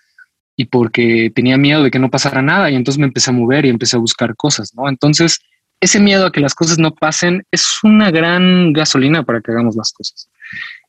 y 0.64 0.66
porque 0.66 1.30
tenía 1.36 1.58
miedo 1.58 1.84
de 1.84 1.92
que 1.92 2.00
no 2.00 2.10
pasara 2.10 2.42
nada 2.42 2.72
y 2.72 2.76
entonces 2.76 2.98
me 2.98 3.06
empecé 3.06 3.30
a 3.30 3.34
mover 3.34 3.66
y 3.66 3.70
empecé 3.70 3.98
a 3.98 4.00
buscar 4.00 4.34
cosas, 4.36 4.74
¿no? 4.74 4.88
Entonces, 4.88 5.40
ese 5.82 6.00
miedo 6.00 6.26
a 6.26 6.32
que 6.32 6.40
las 6.40 6.56
cosas 6.56 6.80
no 6.80 6.94
pasen 6.96 7.44
es 7.52 7.66
una 7.84 8.12
gran 8.12 8.72
gasolina 8.72 9.24
para 9.24 9.42
que 9.42 9.52
hagamos 9.52 9.76
las 9.76 9.92
cosas. 9.92 10.30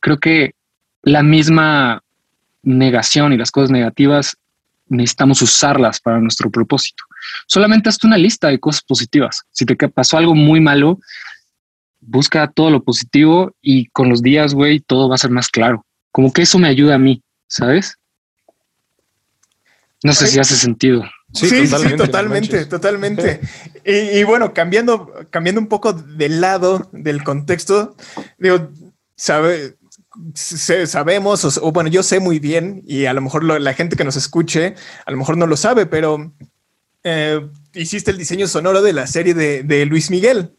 Creo 0.00 0.18
que 0.18 0.54
la 1.02 1.24
misma 1.24 2.02
negación 2.62 3.32
y 3.32 3.36
las 3.36 3.50
cosas 3.50 3.70
negativas 3.70 4.36
necesitamos 4.86 5.42
usarlas 5.42 6.00
para 6.00 6.20
nuestro 6.20 6.50
propósito. 6.50 7.02
Solamente 7.48 7.88
hazte 7.88 8.06
una 8.06 8.18
lista 8.18 8.48
de 8.48 8.60
cosas 8.60 8.82
positivas. 8.82 9.42
Si 9.50 9.66
te 9.66 9.76
pasó 9.88 10.18
algo 10.18 10.36
muy 10.36 10.60
malo, 10.60 11.00
busca 12.00 12.46
todo 12.46 12.70
lo 12.70 12.84
positivo 12.84 13.56
y 13.60 13.86
con 13.86 14.08
los 14.08 14.22
días, 14.22 14.54
güey, 14.54 14.78
todo 14.78 15.08
va 15.08 15.16
a 15.16 15.18
ser 15.18 15.30
más 15.30 15.48
claro. 15.48 15.84
Como 16.12 16.32
que 16.32 16.42
eso 16.42 16.60
me 16.60 16.68
ayuda 16.68 16.94
a 16.94 16.98
mí, 16.98 17.22
¿sabes? 17.48 17.96
No 20.04 20.12
sé 20.12 20.26
si 20.26 20.38
hace 20.38 20.54
sentido. 20.54 21.02
Sí, 21.32 21.48
sí, 21.48 21.96
totalmente, 21.96 22.66
totalmente, 22.66 23.40
Y, 23.84 24.22
bueno, 24.22 24.54
cambiando, 24.54 25.12
cambiando 25.30 25.60
un 25.60 25.66
poco 25.66 25.94
del 25.94 26.40
lado 26.40 26.88
del 26.92 27.24
contexto, 27.24 27.96
digo, 28.38 28.70
sabe, 29.16 29.76
sabemos, 30.34 31.58
o, 31.58 31.72
bueno, 31.72 31.88
yo 31.88 32.02
sé 32.02 32.20
muy 32.20 32.38
bien, 32.38 32.82
y 32.86 33.06
a 33.06 33.14
lo 33.14 33.22
mejor 33.22 33.44
la 33.44 33.74
gente 33.74 33.96
que 33.96 34.04
nos 34.04 34.16
escuche, 34.16 34.74
a 35.06 35.10
lo 35.10 35.16
mejor 35.16 35.38
no 35.38 35.46
lo 35.46 35.56
sabe, 35.56 35.86
pero 35.86 36.32
eh, 37.02 37.40
hiciste 37.72 38.10
el 38.10 38.18
diseño 38.18 38.46
sonoro 38.46 38.82
de 38.82 38.92
la 38.92 39.06
serie 39.06 39.34
de, 39.34 39.86
Luis 39.86 40.10
Miguel, 40.10 40.50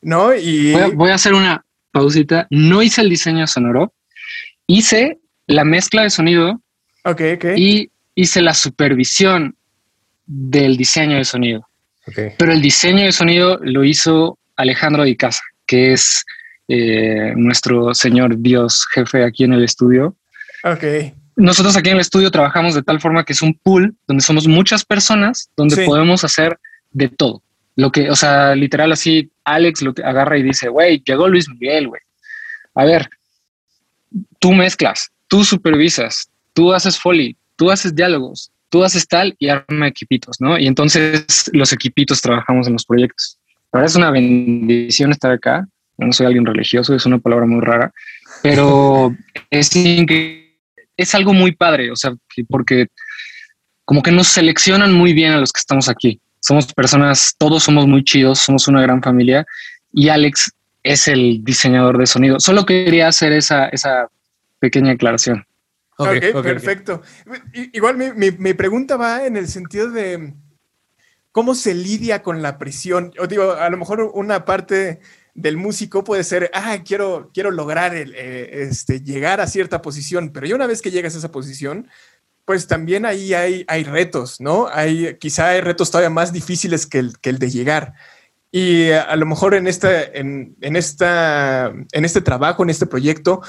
¿no? 0.00 0.34
Y 0.34 0.72
voy 0.94 1.10
a, 1.10 1.14
hacer 1.14 1.34
una 1.34 1.64
pausita. 1.92 2.46
No 2.50 2.82
hice 2.82 3.02
el 3.02 3.10
diseño 3.10 3.46
sonoro, 3.46 3.92
hice 4.66 5.18
la 5.46 5.64
mezcla 5.64 6.02
de 6.02 6.10
sonido. 6.10 6.60
Ok, 7.04 7.20
ok. 7.36 7.44
Y 7.56 7.90
hice 8.14 8.42
la 8.42 8.54
supervisión 8.54 9.56
del 10.26 10.76
diseño 10.76 11.16
de 11.16 11.24
sonido. 11.24 11.68
Pero 12.38 12.52
el 12.52 12.60
diseño 12.60 13.04
de 13.04 13.12
sonido 13.12 13.58
lo 13.62 13.82
hizo 13.82 14.38
Alejandro 14.56 15.04
Di 15.04 15.16
Casa, 15.16 15.42
que 15.66 15.92
es 15.92 16.24
eh, 16.68 17.32
nuestro 17.36 17.94
señor 17.94 18.38
Dios 18.38 18.86
jefe 18.92 19.24
aquí 19.24 19.44
en 19.44 19.54
el 19.54 19.64
estudio. 19.64 20.16
Ok 20.64 20.84
nosotros 21.36 21.76
aquí 21.76 21.90
en 21.90 21.96
el 21.96 22.00
estudio 22.00 22.30
trabajamos 22.30 22.74
de 22.74 22.82
tal 22.82 23.00
forma 23.00 23.24
que 23.24 23.32
es 23.32 23.42
un 23.42 23.54
pool 23.54 23.94
donde 24.06 24.22
somos 24.22 24.46
muchas 24.46 24.84
personas, 24.84 25.50
donde 25.56 25.84
podemos 25.84 26.24
hacer 26.24 26.58
de 26.92 27.08
todo. 27.08 27.42
Lo 27.76 27.90
que, 27.90 28.08
o 28.08 28.16
sea, 28.16 28.54
literal 28.54 28.92
así, 28.92 29.30
Alex 29.44 29.82
lo 29.82 29.92
agarra 30.04 30.38
y 30.38 30.42
dice, 30.42 30.68
güey, 30.68 31.02
llegó 31.04 31.28
Luis 31.28 31.48
Miguel, 31.48 31.88
güey. 31.88 32.00
A 32.74 32.84
ver, 32.84 33.08
tú 34.38 34.52
mezclas, 34.52 35.10
tú 35.26 35.44
supervisas, 35.44 36.30
tú 36.52 36.72
haces 36.72 36.98
foley, 36.98 37.36
tú 37.56 37.70
haces 37.70 37.94
diálogos, 37.94 38.50
tú 38.68 38.82
haces 38.84 39.06
tal 39.06 39.34
y 39.38 39.48
arma 39.48 39.88
equipitos, 39.88 40.40
¿no? 40.40 40.58
Y 40.58 40.66
entonces 40.66 41.50
los 41.52 41.72
equipitos 41.72 42.20
trabajamos 42.20 42.66
en 42.66 42.74
los 42.74 42.84
proyectos. 42.84 43.38
Ahora 43.72 43.86
es 43.86 43.96
una 43.96 44.10
bendición 44.10 45.10
estar 45.10 45.32
acá. 45.32 45.66
no 45.98 46.12
soy 46.12 46.26
alguien 46.26 46.46
religioso, 46.46 46.94
es 46.94 47.06
una 47.06 47.18
palabra 47.18 47.46
muy 47.46 47.60
rara, 47.60 47.92
pero 48.42 49.14
es, 49.50 49.70
es 50.96 51.14
algo 51.14 51.32
muy 51.32 51.52
padre, 51.52 51.90
o 51.90 51.96
sea, 51.96 52.14
porque 52.48 52.88
como 53.84 54.02
que 54.02 54.12
nos 54.12 54.28
seleccionan 54.28 54.92
muy 54.92 55.12
bien 55.12 55.32
a 55.32 55.38
los 55.38 55.52
que 55.52 55.60
estamos 55.60 55.88
aquí. 55.88 56.20
Somos 56.40 56.72
personas, 56.72 57.34
todos 57.38 57.62
somos 57.62 57.86
muy 57.86 58.04
chidos, 58.04 58.38
somos 58.38 58.68
una 58.68 58.82
gran 58.82 59.02
familia 59.02 59.46
y 59.92 60.08
Alex 60.08 60.52
es 60.82 61.08
el 61.08 61.42
diseñador 61.42 61.98
de 61.98 62.06
sonido. 62.06 62.40
Solo 62.40 62.66
quería 62.66 63.08
hacer 63.08 63.32
esa, 63.32 63.68
esa 63.68 64.08
pequeña 64.58 64.92
aclaración. 64.92 65.46
Ok, 65.96 66.42
perfecto. 66.42 67.02
Igual 67.72 67.96
mi, 67.96 68.30
mi, 68.30 68.54
pregunta 68.54 68.96
va 68.96 69.26
en 69.26 69.36
el 69.36 69.48
sentido 69.48 69.90
de 69.90 70.34
cómo 71.32 71.54
se 71.54 71.74
lidia 71.74 72.22
con 72.22 72.42
la 72.42 72.58
presión. 72.58 73.12
O 73.18 73.26
digo, 73.26 73.52
a 73.52 73.68
lo 73.70 73.76
mejor 73.76 74.02
una 74.14 74.44
parte 74.44 75.00
del 75.34 75.56
músico 75.56 76.04
puede 76.04 76.24
ser, 76.24 76.50
ah, 76.54 76.78
quiero, 76.84 77.30
quiero 77.34 77.50
lograr 77.50 77.94
el, 77.94 78.14
eh, 78.14 78.68
este, 78.68 79.00
llegar 79.00 79.40
a 79.40 79.46
cierta 79.46 79.82
posición, 79.82 80.30
pero 80.32 80.46
ya 80.46 80.54
una 80.54 80.68
vez 80.68 80.80
que 80.80 80.92
llegas 80.92 81.14
a 81.14 81.18
esa 81.18 81.32
posición, 81.32 81.88
pues 82.44 82.66
también 82.66 83.04
ahí 83.04 83.34
hay, 83.34 83.64
hay 83.68 83.84
retos, 83.84 84.40
¿no? 84.40 84.68
Hay, 84.68 85.16
quizá 85.18 85.48
hay 85.48 85.60
retos 85.60 85.90
todavía 85.90 86.10
más 86.10 86.32
difíciles 86.32 86.86
que 86.86 86.98
el, 86.98 87.18
que 87.18 87.30
el 87.30 87.38
de 87.38 87.50
llegar. 87.50 87.94
Y 88.52 88.92
a 88.92 89.16
lo 89.16 89.26
mejor 89.26 89.54
en, 89.54 89.66
esta, 89.66 90.04
en, 90.04 90.54
en, 90.60 90.76
esta, 90.76 91.72
en 91.90 92.04
este 92.04 92.20
trabajo, 92.20 92.62
en 92.62 92.70
este 92.70 92.86
proyecto, 92.86 93.42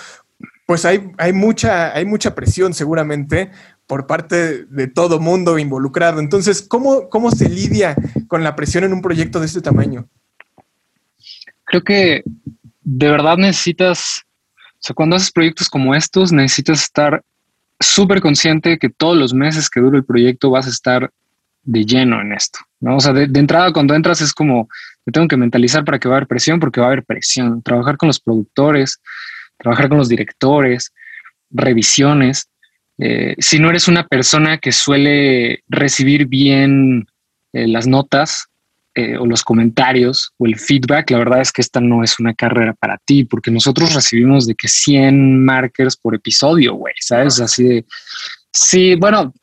pues 0.65 0.85
hay, 0.85 1.11
hay, 1.17 1.33
mucha, 1.33 1.95
hay 1.95 2.05
mucha 2.05 2.33
presión 2.33 2.73
seguramente 2.73 3.51
por 3.87 4.07
parte 4.07 4.65
de 4.65 4.87
todo 4.87 5.19
mundo 5.19 5.59
involucrado. 5.59 6.19
Entonces, 6.19 6.61
¿cómo, 6.61 7.09
¿cómo 7.09 7.31
se 7.31 7.49
lidia 7.49 7.95
con 8.27 8.43
la 8.43 8.55
presión 8.55 8.83
en 8.83 8.93
un 8.93 9.01
proyecto 9.01 9.39
de 9.39 9.45
este 9.45 9.61
tamaño? 9.61 10.07
Creo 11.65 11.83
que 11.83 12.23
de 12.81 13.09
verdad 13.09 13.37
necesitas, 13.37 14.23
o 14.55 14.77
sea, 14.79 14.93
cuando 14.95 15.15
haces 15.15 15.31
proyectos 15.31 15.69
como 15.69 15.93
estos, 15.93 16.31
necesitas 16.31 16.81
estar 16.83 17.23
súper 17.79 18.21
consciente 18.21 18.77
que 18.77 18.89
todos 18.89 19.17
los 19.17 19.33
meses 19.33 19.69
que 19.69 19.81
dure 19.81 19.97
el 19.97 20.05
proyecto 20.05 20.49
vas 20.49 20.67
a 20.67 20.69
estar 20.69 21.11
de 21.63 21.83
lleno 21.83 22.21
en 22.21 22.31
esto, 22.31 22.59
¿no? 22.79 22.97
O 22.97 22.99
sea, 22.99 23.11
de, 23.11 23.23
entrada 23.39 23.73
cuando 23.73 23.95
entras 23.95 24.21
es 24.21 24.33
como, 24.33 24.69
me 25.05 25.11
tengo 25.11 25.27
que 25.27 25.37
mentalizar 25.37 25.83
para 25.83 25.99
que 25.99 26.07
va 26.07 26.15
a 26.15 26.17
haber 26.17 26.27
presión, 26.27 26.59
porque 26.59 26.79
va 26.79 26.87
a 26.87 26.89
haber 26.91 27.03
presión. 27.03 27.61
Trabajar 27.63 27.97
con 27.97 28.07
los 28.07 28.19
productores, 28.19 29.01
trabajar 29.57 29.89
con 29.89 29.97
los 29.97 30.09
directores, 30.09 30.93
revisiones. 31.49 32.49
Eh, 32.97 33.35
si 33.39 33.59
no 33.59 33.69
eres 33.69 33.87
una 33.87 34.07
persona 34.07 34.57
que 34.57 34.71
suele 34.71 35.63
recibir 35.67 36.27
bien 36.27 37.07
eh, 37.53 37.67
las 37.67 37.87
notas, 37.87 38.49
eh, 38.97 39.17
o 39.17 39.25
los 39.25 39.43
comentarios 39.43 40.31
o 40.37 40.45
el 40.45 40.57
feedback, 40.57 41.11
la 41.11 41.17
verdad 41.17 41.41
es 41.41 41.51
que 41.51 41.61
esta 41.61 41.81
no 41.81 42.01
es 42.01 42.17
una 42.17 42.33
carrera 42.33 42.73
para 42.73 42.97
ti, 42.97 43.25
porque 43.25 43.51
nosotros 43.51 43.93
recibimos 43.93 44.47
de 44.47 44.55
que 44.55 44.69
100 44.69 45.43
markers 45.43 45.97
por 45.97 46.15
episodio, 46.15 46.75
güey, 46.75 46.93
¿sabes? 47.01 47.41
Así 47.41 47.65
de, 47.65 47.85
sí, 48.53 48.95
bueno, 48.95 49.33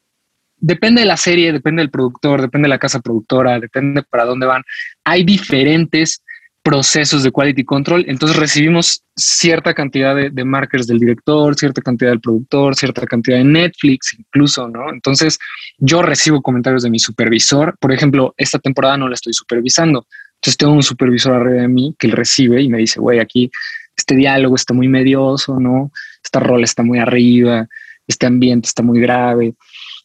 depende 0.57 1.03
de 1.03 1.07
la 1.07 1.19
serie, 1.19 1.53
depende 1.53 1.83
del 1.83 1.91
productor, 1.91 2.41
depende 2.41 2.65
de 2.65 2.71
la 2.71 2.79
casa 2.79 3.01
productora, 3.01 3.61
depende 3.61 4.03
para 4.05 4.25
dónde 4.25 4.47
van. 4.47 4.63
Hay 5.05 5.23
diferentes 5.23 6.23
procesos 6.63 7.23
de 7.23 7.33
quality 7.33 7.65
control. 7.65 8.05
Entonces 8.09 8.37
recibimos 8.37 9.03
cierta 9.17 9.75
cantidad 9.75 10.15
de, 10.15 10.45
markers 10.45 10.87
del 10.87 11.01
director, 11.01 11.55
cierta 11.57 11.83
cantidad 11.83 12.11
del 12.11 12.21
productor, 12.21 12.77
cierta 12.77 13.05
cantidad 13.07 13.39
de 13.39 13.45
Netflix 13.45 14.15
incluso, 14.19 14.69
¿no? 14.69 14.91
Entonces 14.91 15.39
yo 15.79 16.03
recibo 16.03 16.41
comentarios 16.41 16.85
de 16.85 16.91
mi 16.91 16.99
supervisor. 16.99 17.77
Por 17.81 17.93
ejemplo, 17.93 18.35
esta 18.37 18.59
temporada 18.59 18.97
no 18.97 19.09
la 19.09 19.15
estoy 19.15 19.33
supervisando. 19.33 20.07
Entonces 20.37 20.57
tengo 20.57 20.73
un 20.73 20.83
supervisor 20.83 21.35
arriba 21.35 21.63
de 21.63 21.69
mí 21.69 21.95
que 21.99 22.09
recibe 22.09 22.63
y 22.63 22.69
me 22.69 22.79
dice, 22.79 23.01
güey, 23.01 23.19
aquí 23.19 23.51
este 23.97 24.15
diálogo 24.15 24.55
está 24.55 24.73
muy 24.73 24.89
medioso, 24.89 25.59
¿no? 25.59 25.93
Esta 26.23 26.41
rol 26.41 26.63
está 26.65 26.83
muy 26.83 26.99
arriba, 26.99 27.69
este 28.07 28.27
ambiente 28.27 28.69
está 28.69 28.83
muy 28.83 29.01
grave. 29.01 29.55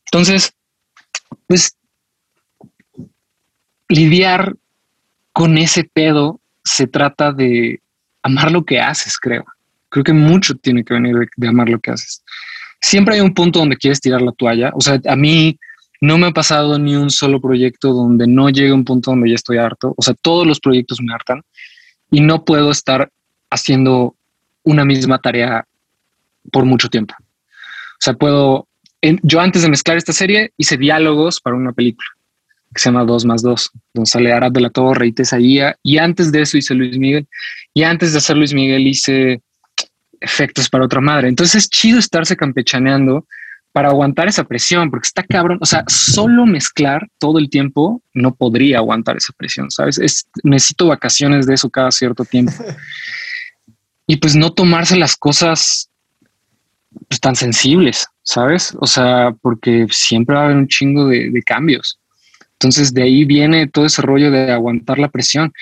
Entonces, 0.06 0.54
pues 1.46 1.78
lidiar 3.90 4.56
con 5.34 5.58
ese 5.58 5.84
pedo 5.84 6.42
se 6.68 6.86
trata 6.86 7.32
de 7.32 7.80
amar 8.22 8.52
lo 8.52 8.66
que 8.66 8.80
haces, 8.80 9.18
creo. 9.18 9.46
Creo 9.90 10.04
que 10.04 10.14
mucho 10.14 10.54
tiene 10.56 10.84
que 10.84 10.94
venir 10.94 11.16
de, 11.36 11.48
amar 11.48 11.70
lo 11.70 11.80
que 11.80 11.92
haces. 11.92 12.24
Siempre 12.82 13.16
hay 13.16 13.22
un 13.22 13.34
punto 13.34 13.60
donde 13.60 13.78
quieres 13.78 14.02
tirar 14.02 14.22
la 14.22 14.34
toalla. 14.34 14.72
O 14.76 14.82
sea, 14.82 15.00
a 15.08 15.16
mí 15.16 15.58
no 16.02 16.18
me 16.18 16.28
ha 16.28 16.32
pasado 16.32 16.78
ni 16.78 16.96
un 16.96 17.10
solo 17.10 17.40
proyecto 17.40 17.94
donde 17.94 18.28
no 18.28 18.50
llegue 18.50 18.74
un 18.74 18.84
punto 18.84 19.12
donde 19.12 19.30
ya 19.30 19.36
estoy 19.36 19.58
harto. 19.58 19.94
O 19.96 20.02
sea, 20.02 20.14
todos 20.22 20.46
los 20.46 20.60
proyectos 20.60 21.02
me 21.02 21.14
hartan 21.14 21.42
y 22.12 22.20
no 22.20 22.44
puedo 22.44 22.70
estar 22.70 23.10
haciendo 23.50 24.16
una 24.64 24.84
misma 24.84 25.20
tarea 25.20 25.66
por 26.52 26.66
mucho 26.66 26.90
tiempo. 26.90 27.16
O 27.18 28.02
sea, 28.02 28.14
puedo, 28.14 28.68
yo 29.02 29.40
antes 29.40 29.62
de 29.62 29.70
mezclar 29.70 29.96
esta 29.96 30.14
serie 30.14 30.52
hice 30.58 30.76
diálogos 30.76 31.40
para 31.40 31.56
una 31.56 31.72
película 31.72 32.08
que 32.74 32.82
se 32.82 32.90
llama 32.90 33.06
2 33.06 33.26
más 33.26 33.42
2, 33.42 33.72
donde 33.94 34.10
sale 34.10 34.34
Arad 34.34 34.52
de 34.52 34.62
la 34.62 34.70
Torre 34.70 35.08
y 35.08 35.14
Tesaía. 35.14 35.76
Y 35.84 35.98
antes 35.98 36.32
de 36.32 36.42
eso 36.42 36.58
hice 36.58 36.74
Luis 36.74 36.98
Miguel. 36.98 37.28
Y 37.74 37.84
antes 37.84 38.12
de 38.12 38.20
hacer 38.20 38.38
Luis 38.38 38.54
Miguel 38.54 38.88
hice 38.88 39.42
efectos 40.20 40.70
para 40.70 40.86
otra 40.86 41.02
madre. 41.02 41.30
Entonces 41.30 41.64
es 41.64 41.70
chido 41.70 42.00
estarse 42.00 42.36
campechaneando 42.36 43.26
para 43.72 43.90
aguantar 43.90 44.28
esa 44.28 44.44
presión, 44.44 44.90
porque 44.90 45.06
está 45.06 45.24
cabrón. 45.24 45.60
O 45.62 45.66
sea, 45.66 45.84
solo 45.88 46.46
mezclar 46.46 47.08
todo 47.20 47.38
el 47.38 47.50
tiempo 47.50 48.02
no 48.14 48.34
podría 48.34 48.78
aguantar 48.80 49.18
esa 49.18 49.34
presión, 49.34 49.70
¿sabes? 49.70 50.00
Es, 50.00 50.28
necesito 50.44 50.88
vacaciones 50.88 51.46
de 51.46 51.54
eso 51.54 51.70
cada 51.70 51.92
cierto 51.92 52.26
tiempo. 52.26 52.54
y 54.08 54.18
pues 54.18 54.36
no 54.36 54.52
tomarse 54.52 54.98
las 54.98 55.16
cosas 55.16 55.90
pues, 57.08 57.20
tan 57.20 57.36
sensibles, 57.36 58.08
¿sabes? 58.24 58.76
O 58.80 58.88
sea, 58.88 59.36
porque 59.42 59.86
siempre 59.92 60.36
va 60.36 60.42
a 60.42 60.46
haber 60.46 60.58
un 60.58 60.68
chingo 60.68 61.08
de 61.08 61.44
cambios. 61.46 62.00
Entonces 62.60 62.94
de 62.94 63.04
ahí 63.04 63.24
viene 63.24 63.68
todo 63.68 63.86
ese 63.86 64.02
rollo 64.02 64.32
de 64.32 64.52
aguantar 64.52 64.98
la 64.98 65.10
presión. 65.10 65.54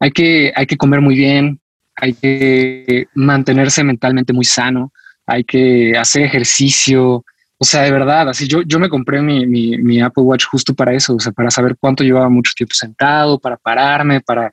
Hay 0.00 0.10
que, 0.12 0.52
hay 0.54 0.66
que 0.66 0.76
comer 0.76 1.00
muy 1.00 1.14
bien, 1.14 1.60
hay 1.94 2.14
que 2.14 3.06
mantenerse 3.14 3.84
mentalmente 3.84 4.32
muy 4.32 4.44
sano, 4.44 4.92
hay 5.26 5.44
que 5.44 5.96
hacer 5.98 6.22
ejercicio. 6.22 7.24
O 7.58 7.64
sea, 7.64 7.82
de 7.82 7.90
verdad, 7.90 8.28
así 8.30 8.46
yo, 8.46 8.62
yo 8.62 8.78
me 8.78 8.88
compré 8.88 9.20
mi, 9.20 9.46
mi, 9.46 10.00
Apple 10.00 10.22
Watch 10.22 10.44
justo 10.46 10.74
para 10.74 10.94
eso, 10.94 11.16
o 11.16 11.20
sea, 11.20 11.32
para 11.32 11.50
saber 11.50 11.76
cuánto 11.78 12.04
llevaba 12.04 12.28
mucho 12.28 12.52
tiempo 12.56 12.74
sentado, 12.74 13.38
para 13.38 13.56
pararme, 13.56 14.20
para, 14.20 14.46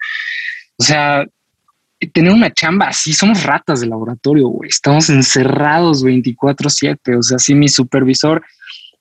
o 0.75 0.83
sea, 0.83 1.23
tener 2.11 2.33
una 2.33 2.51
chamba 2.51 2.87
así, 2.87 3.13
somos 3.13 3.43
ratas 3.43 3.81
de 3.81 3.87
laboratorio, 3.87 4.47
güey, 4.47 4.69
estamos 4.69 5.09
encerrados 5.09 6.03
24/7, 6.03 7.17
o 7.19 7.21
sea, 7.21 7.37
si 7.37 7.53
mi 7.53 7.69
supervisor 7.69 8.43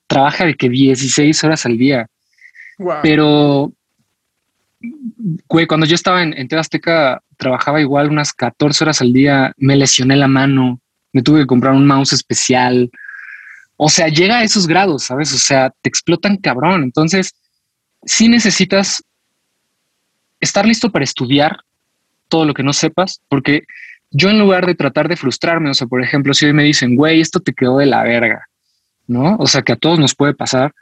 trabaja 0.07 0.45
de 0.45 0.53
que 0.53 0.69
16 0.69 1.43
horas 1.43 1.65
al 1.65 1.77
día 1.77 2.07
pero, 3.01 3.71
güey, 5.47 5.67
cuando 5.67 5.85
yo 5.85 5.95
estaba 5.95 6.23
en, 6.23 6.33
en 6.33 6.53
Azteca, 6.57 7.21
trabajaba 7.37 7.81
igual 7.81 8.09
unas 8.09 8.33
14 8.33 8.83
horas 8.83 9.01
al 9.01 9.13
día, 9.13 9.53
me 9.57 9.75
lesioné 9.75 10.15
la 10.15 10.27
mano, 10.27 10.79
me 11.13 11.21
tuve 11.21 11.41
que 11.41 11.47
comprar 11.47 11.73
un 11.73 11.87
mouse 11.87 12.13
especial. 12.13 12.89
O 13.77 13.89
sea, 13.89 14.07
llega 14.07 14.39
a 14.39 14.43
esos 14.43 14.67
grados, 14.67 15.03
¿sabes? 15.03 15.33
O 15.33 15.37
sea, 15.37 15.71
te 15.81 15.89
explotan 15.89 16.37
cabrón. 16.37 16.83
Entonces, 16.83 17.33
sí 18.03 18.27
necesitas 18.27 19.03
estar 20.39 20.65
listo 20.65 20.91
para 20.91 21.03
estudiar 21.03 21.59
todo 22.27 22.45
lo 22.45 22.53
que 22.53 22.63
no 22.63 22.73
sepas, 22.73 23.21
porque 23.29 23.63
yo 24.11 24.29
en 24.29 24.39
lugar 24.39 24.65
de 24.65 24.75
tratar 24.75 25.07
de 25.07 25.17
frustrarme, 25.17 25.69
o 25.69 25.73
sea, 25.73 25.87
por 25.87 26.01
ejemplo, 26.01 26.33
si 26.33 26.45
hoy 26.45 26.53
me 26.53 26.63
dicen, 26.63 26.95
güey, 26.95 27.21
esto 27.21 27.39
te 27.39 27.53
quedó 27.53 27.77
de 27.77 27.85
la 27.85 28.03
verga, 28.03 28.47
¿no? 29.07 29.35
O 29.37 29.47
sea, 29.47 29.61
que 29.61 29.73
a 29.73 29.75
todos 29.75 29.99
nos 29.99 30.15
puede 30.15 30.33
pasar, 30.33 30.73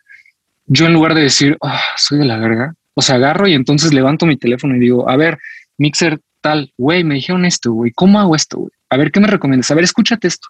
yo 0.66 0.86
en 0.86 0.94
lugar 0.94 1.14
de 1.14 1.22
decir, 1.22 1.58
ah, 1.62 1.82
soy 1.98 2.20
de 2.20 2.26
la 2.26 2.38
verga, 2.38 2.76
o 2.94 3.02
sea, 3.02 3.16
agarro 3.16 3.48
y 3.48 3.54
entonces 3.54 3.94
levanto 3.94 4.26
mi 4.26 4.38
teléfono 4.38 4.76
y 4.76 4.80
digo, 4.80 5.10
a 5.10 5.18
ver, 5.18 5.38
Mixer 5.78 6.20
tal, 6.42 6.72
güey, 6.78 7.04
me 7.04 7.16
dijeron 7.16 7.46
esto, 7.46 7.72
güey, 7.72 7.92
¿cómo 7.94 8.20
hago 8.20 8.36
esto, 8.36 8.58
güey? 8.58 8.72
A 8.90 8.98
ver, 8.98 9.12
¿qué 9.12 9.20
me 9.20 9.28
recomiendas? 9.28 9.72
A 9.72 9.76
ver, 9.76 9.86
escúchate 9.86 10.28
esto. 10.28 10.48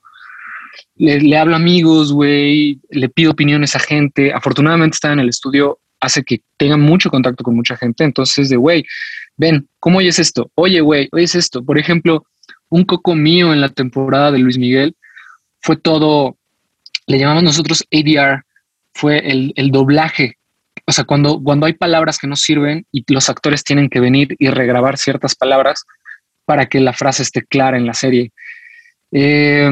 Le, 0.96 1.38
hablo 1.38 1.54
a 1.54 1.58
amigos, 1.58 2.12
güey, 2.12 2.80
le 2.90 3.10
pido 3.10 3.32
opiniones 3.32 3.76
a 3.76 3.80
gente. 3.80 4.34
Afortunadamente 4.34 4.96
estar 4.96 5.14
en 5.14 5.20
el 5.20 5.30
estudio 5.30 5.80
hace 6.00 6.24
que 6.24 6.42
tenga 6.58 6.76
mucho 6.76 7.10
contacto 7.10 7.44
con 7.44 7.56
mucha 7.56 7.78
gente. 7.78 8.04
Entonces, 8.04 8.50
de, 8.50 8.58
güey, 8.58 8.84
ven, 9.38 9.68
¿cómo 9.80 10.00
oyes 10.00 10.20
esto? 10.20 10.52
Oye, 10.56 10.82
güey, 10.82 11.08
oyes 11.12 11.36
esto. 11.36 11.64
Por 11.64 11.78
ejemplo, 11.78 12.26
un 12.70 12.84
coco 12.84 13.16
mío 13.16 13.54
en 13.54 13.62
la 13.62 13.70
temporada 13.70 14.32
de 14.32 14.40
Luis 14.40 14.58
Miguel 14.58 14.96
fue 15.62 15.78
todo, 15.78 16.38
le 17.08 17.20
llamamos 17.20 17.44
nosotros 17.44 17.86
ADR, 17.92 18.44
fue 18.94 19.20
el, 19.30 19.54
el 19.56 19.72
doblaje. 19.72 20.38
O 20.86 20.92
sea, 20.92 21.06
cuando, 21.06 21.42
cuando 21.42 21.66
hay 21.66 21.74
palabras 21.74 22.18
que 22.18 22.28
no 22.28 22.36
sirven 22.36 22.86
y 22.92 23.04
los 23.14 23.30
actores 23.30 23.64
tienen 23.64 23.90
que 23.90 24.00
venir 24.00 24.36
y 24.40 24.50
regrabar 24.50 24.98
ciertas 24.98 25.36
palabras 25.36 25.84
para 26.46 26.68
que 26.68 26.80
la 26.80 26.94
frase 26.94 27.24
esté 27.24 27.44
clara 27.44 27.78
en 27.78 27.86
la 27.86 27.94
serie. 27.94 28.32
Eh, 29.12 29.72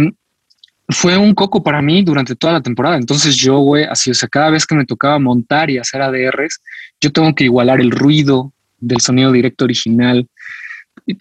fue 0.92 1.18
un 1.18 1.34
coco 1.34 1.64
para 1.64 1.82
mí 1.82 2.04
durante 2.04 2.36
toda 2.36 2.54
la 2.54 2.62
temporada. 2.62 2.98
Entonces 2.98 3.36
yo, 3.36 3.60
güey, 3.60 3.86
así, 3.86 4.12
o 4.12 4.14
sea, 4.14 4.30
cada 4.30 4.50
vez 4.50 4.66
que 4.66 4.76
me 4.76 4.86
tocaba 4.86 5.20
montar 5.20 5.70
y 5.70 5.78
hacer 5.78 6.02
ADRs, 6.02 6.62
yo 7.00 7.12
tengo 7.12 7.34
que 7.34 7.46
igualar 7.46 7.80
el 7.80 7.92
ruido 7.92 8.54
del 8.80 9.02
sonido 9.02 9.32
directo 9.32 9.66
original 9.66 10.28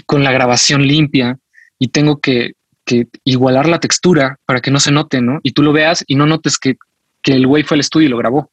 con 0.07 0.25
la 0.25 0.33
grabación 0.33 0.83
limpia 0.83 1.39
y 1.79 1.89
tengo 1.89 2.21
que, 2.21 2.53
que 2.85 3.07
igualar 3.25 3.69
la 3.69 3.81
textura 3.81 4.39
para 4.45 4.61
que 4.61 4.71
no 4.71 4.81
se 4.81 4.93
note, 4.93 5.21
¿no? 5.21 5.41
Y 5.43 5.53
tú 5.53 5.63
lo 5.63 5.73
veas 5.73 6.05
y 6.07 6.17
no 6.17 6.27
notes 6.27 6.59
que, 6.59 6.77
que 7.23 7.33
el 7.33 7.47
güey 7.47 7.63
fue 7.63 7.77
al 7.77 7.81
estudio 7.81 8.07
y 8.07 8.11
lo 8.11 8.17
grabó. 8.17 8.51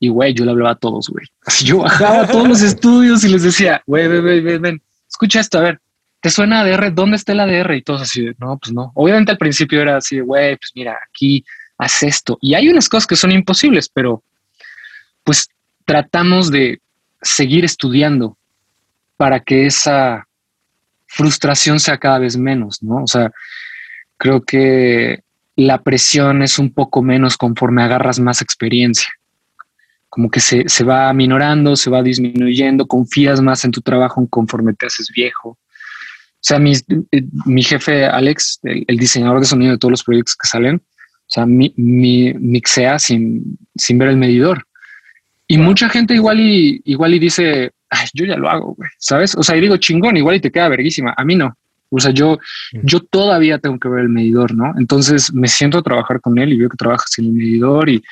Y 0.00 0.08
güey, 0.08 0.32
yo 0.32 0.44
le 0.44 0.52
hablaba 0.52 0.72
a 0.72 0.76
todos, 0.76 1.08
güey. 1.08 1.26
Así 1.44 1.64
yo 1.64 1.78
bajaba 1.78 2.22
a 2.22 2.26
todos 2.26 2.48
los 2.48 2.62
estudios 2.62 3.24
y 3.24 3.28
les 3.28 3.42
decía, 3.42 3.82
güey, 3.86 4.06
ven, 4.06 4.24
ven, 4.24 4.44
ven, 4.44 4.62
ven, 4.62 4.82
escucha 5.08 5.40
esto, 5.40 5.58
a 5.58 5.62
ver, 5.62 5.80
¿te 6.20 6.30
suena 6.30 6.60
ADR? 6.60 6.94
¿Dónde 6.94 7.16
está 7.16 7.32
el 7.32 7.40
ADR? 7.40 7.74
Y 7.74 7.82
todos 7.82 8.02
así, 8.02 8.30
no, 8.38 8.58
pues 8.58 8.72
no. 8.72 8.92
Obviamente 8.94 9.32
al 9.32 9.38
principio 9.38 9.80
era 9.80 9.96
así, 9.96 10.20
güey, 10.20 10.56
pues 10.56 10.70
mira, 10.74 10.96
aquí 11.08 11.44
haz 11.78 12.02
esto. 12.02 12.38
Y 12.40 12.54
hay 12.54 12.68
unas 12.68 12.88
cosas 12.88 13.06
que 13.06 13.16
son 13.16 13.32
imposibles, 13.32 13.88
pero 13.88 14.22
pues 15.24 15.48
tratamos 15.84 16.50
de 16.50 16.80
seguir 17.20 17.64
estudiando 17.64 18.36
para 19.16 19.40
que 19.40 19.66
esa 19.66 20.28
frustración 21.06 21.80
sea 21.80 21.98
cada 21.98 22.18
vez 22.18 22.36
menos, 22.36 22.82
¿no? 22.82 23.02
O 23.02 23.06
sea, 23.06 23.32
creo 24.16 24.42
que 24.42 25.22
la 25.58 25.82
presión 25.82 26.42
es 26.42 26.60
un 26.60 26.72
poco 26.72 27.02
menos 27.02 27.36
conforme 27.36 27.82
agarras 27.82 28.20
más 28.20 28.42
experiencia. 28.42 29.08
Como 30.08 30.30
que 30.30 30.38
se, 30.38 30.68
se 30.68 30.84
va 30.84 31.12
minorando, 31.12 31.74
se 31.74 31.90
va 31.90 32.00
disminuyendo, 32.00 32.86
confías 32.86 33.40
más 33.40 33.64
en 33.64 33.72
tu 33.72 33.80
trabajo 33.80 34.24
conforme 34.28 34.72
te 34.74 34.86
haces 34.86 35.10
viejo. 35.12 35.48
O 35.50 35.58
sea, 36.40 36.60
mi, 36.60 36.74
mi 37.44 37.64
jefe 37.64 38.06
Alex, 38.06 38.60
el, 38.62 38.96
diseñador 38.96 39.40
de 39.40 39.46
sonido 39.46 39.72
de 39.72 39.78
todos 39.78 39.90
los 39.90 40.04
proyectos 40.04 40.36
que 40.36 40.46
salen, 40.46 40.76
o 40.76 41.26
sea, 41.26 41.44
mi, 41.44 41.74
mi, 41.76 42.32
mixea 42.34 43.00
sin, 43.00 43.58
sin 43.74 43.98
ver 43.98 44.10
el 44.10 44.16
medidor. 44.16 44.64
Y 45.48 45.58
mucha 45.58 45.88
gente 45.88 46.14
igual 46.14 46.38
y, 46.38 46.80
igual 46.84 47.14
y 47.14 47.18
dice, 47.18 47.72
Ay, 47.90 48.06
yo 48.14 48.26
ya 48.26 48.36
lo 48.36 48.48
hago, 48.48 48.74
güey, 48.74 48.90
¿sabes? 48.98 49.34
O 49.34 49.42
sea, 49.42 49.56
y 49.56 49.60
digo 49.60 49.76
chingón, 49.78 50.16
igual 50.16 50.36
y 50.36 50.40
te 50.40 50.52
queda 50.52 50.68
verguísima. 50.68 51.14
A 51.16 51.24
mí 51.24 51.34
no. 51.34 51.56
O 51.90 52.00
sea, 52.00 52.12
yo, 52.12 52.38
yo 52.82 53.00
todavía 53.00 53.58
tengo 53.58 53.78
que 53.78 53.88
ver 53.88 54.00
el 54.00 54.08
medidor, 54.08 54.54
¿no? 54.54 54.74
Entonces 54.78 55.32
me 55.32 55.48
siento 55.48 55.78
a 55.78 55.82
trabajar 55.82 56.20
con 56.20 56.38
él 56.38 56.52
y 56.52 56.58
veo 56.58 56.68
que 56.68 56.76
trabaja 56.76 57.04
sin 57.08 57.26
el 57.26 57.32
medidor 57.32 57.88
y 57.88 58.02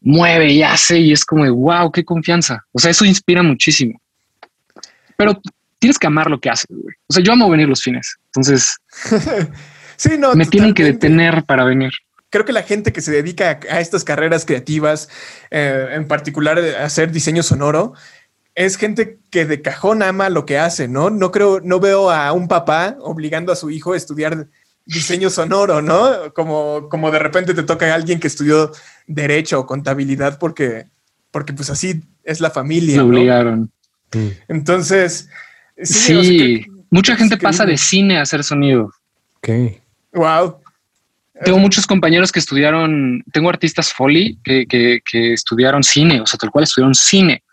mueve 0.00 0.52
y 0.52 0.62
hace 0.62 0.98
y 0.98 1.12
es 1.12 1.24
como 1.24 1.44
de 1.44 1.50
wow, 1.50 1.90
qué 1.92 2.04
confianza. 2.04 2.64
O 2.72 2.78
sea, 2.78 2.90
eso 2.90 3.04
inspira 3.04 3.42
muchísimo. 3.42 4.00
Pero 5.16 5.40
tienes 5.78 5.98
que 5.98 6.06
amar 6.06 6.30
lo 6.30 6.40
que 6.40 6.50
haces, 6.50 6.66
güey. 6.68 6.94
O 7.06 7.12
sea, 7.12 7.22
yo 7.22 7.32
amo 7.32 7.50
venir 7.50 7.68
los 7.68 7.82
fines. 7.82 8.16
Entonces, 8.26 8.76
sí, 9.96 10.10
no, 10.18 10.34
me 10.34 10.46
tienen 10.46 10.74
que 10.74 10.84
detener 10.84 11.44
para 11.44 11.64
venir 11.64 11.92
creo 12.30 12.44
que 12.44 12.52
la 12.52 12.62
gente 12.62 12.92
que 12.92 13.00
se 13.00 13.12
dedica 13.12 13.60
a, 13.70 13.80
estas 13.80 14.04
carreras 14.04 14.44
creativas, 14.44 15.08
eh, 15.50 15.88
en 15.92 16.06
particular 16.06 16.58
a 16.58 16.84
hacer 16.84 17.10
diseño 17.10 17.42
sonoro, 17.42 17.94
es 18.58 18.76
gente 18.76 19.20
que 19.30 19.44
de 19.44 19.62
cajón 19.62 20.02
ama 20.02 20.30
lo 20.30 20.44
que 20.44 20.58
hace, 20.58 20.88
¿no? 20.88 21.10
No 21.10 21.30
creo, 21.30 21.60
no 21.60 21.78
veo 21.78 22.10
a 22.10 22.32
un 22.32 22.48
papá 22.48 22.96
obligando 22.98 23.52
a 23.52 23.56
su 23.56 23.70
hijo 23.70 23.92
a 23.92 23.96
estudiar 23.96 24.48
diseño 24.84 25.30
sonoro, 25.30 25.80
¿no? 25.80 26.34
Como, 26.34 26.88
como 26.88 27.12
de 27.12 27.20
repente 27.20 27.54
te 27.54 27.62
toca 27.62 27.86
a 27.86 27.94
alguien 27.94 28.18
que 28.18 28.26
estudió 28.26 28.72
derecho 29.06 29.60
o 29.60 29.66
contabilidad 29.66 30.40
porque, 30.40 30.86
porque 31.30 31.52
pues 31.52 31.70
así 31.70 32.02
es 32.24 32.40
la 32.40 32.50
familia. 32.50 32.96
Lo 32.96 33.06
obligaron. 33.06 33.70
Entonces, 34.48 35.28
sí, 35.80 36.66
mucha 36.90 37.14
gente 37.14 37.36
pasa 37.36 37.64
de 37.64 37.76
cine 37.76 38.18
a 38.18 38.22
hacer 38.22 38.42
sonido. 38.42 38.90
Ok. 39.36 39.50
Wow. 40.14 40.56
Tengo 41.44 41.58
muchos 41.58 41.86
compañeros 41.86 42.32
que 42.32 42.40
estudiaron, 42.40 43.22
tengo 43.32 43.50
artistas 43.50 43.92
Foley 43.92 44.36
que, 44.42 44.66
que, 44.66 44.98
que 45.08 45.32
estudiaron 45.34 45.84
cine, 45.84 46.20
o 46.20 46.26
sea, 46.26 46.38
tal 46.38 46.50
cual 46.50 46.64
estudiaron 46.64 46.96
cine 46.96 47.44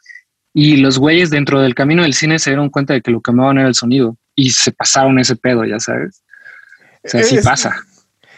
y 0.57 0.77
los 0.77 0.97
güeyes 0.97 1.29
dentro 1.29 1.59
del 1.59 1.75
camino 1.75 2.03
del 2.03 2.13
cine 2.13 2.39
se 2.39 2.51
dieron 2.51 2.69
cuenta 2.69 2.93
de 2.93 3.01
que 3.01 3.11
lo 3.11 3.19
que 3.19 3.31
amaban 3.31 3.57
era 3.57 3.67
el 3.67 3.75
sonido 3.75 4.17
y 4.35 4.51
se 4.51 4.71
pasaron 4.71 5.19
ese 5.19 5.35
pedo, 5.35 5.65
ya 5.65 5.81
sabes. 5.81 6.23
O 7.03 7.09
sea, 7.09 7.23
sí 7.23 7.39
pasa. 7.43 7.75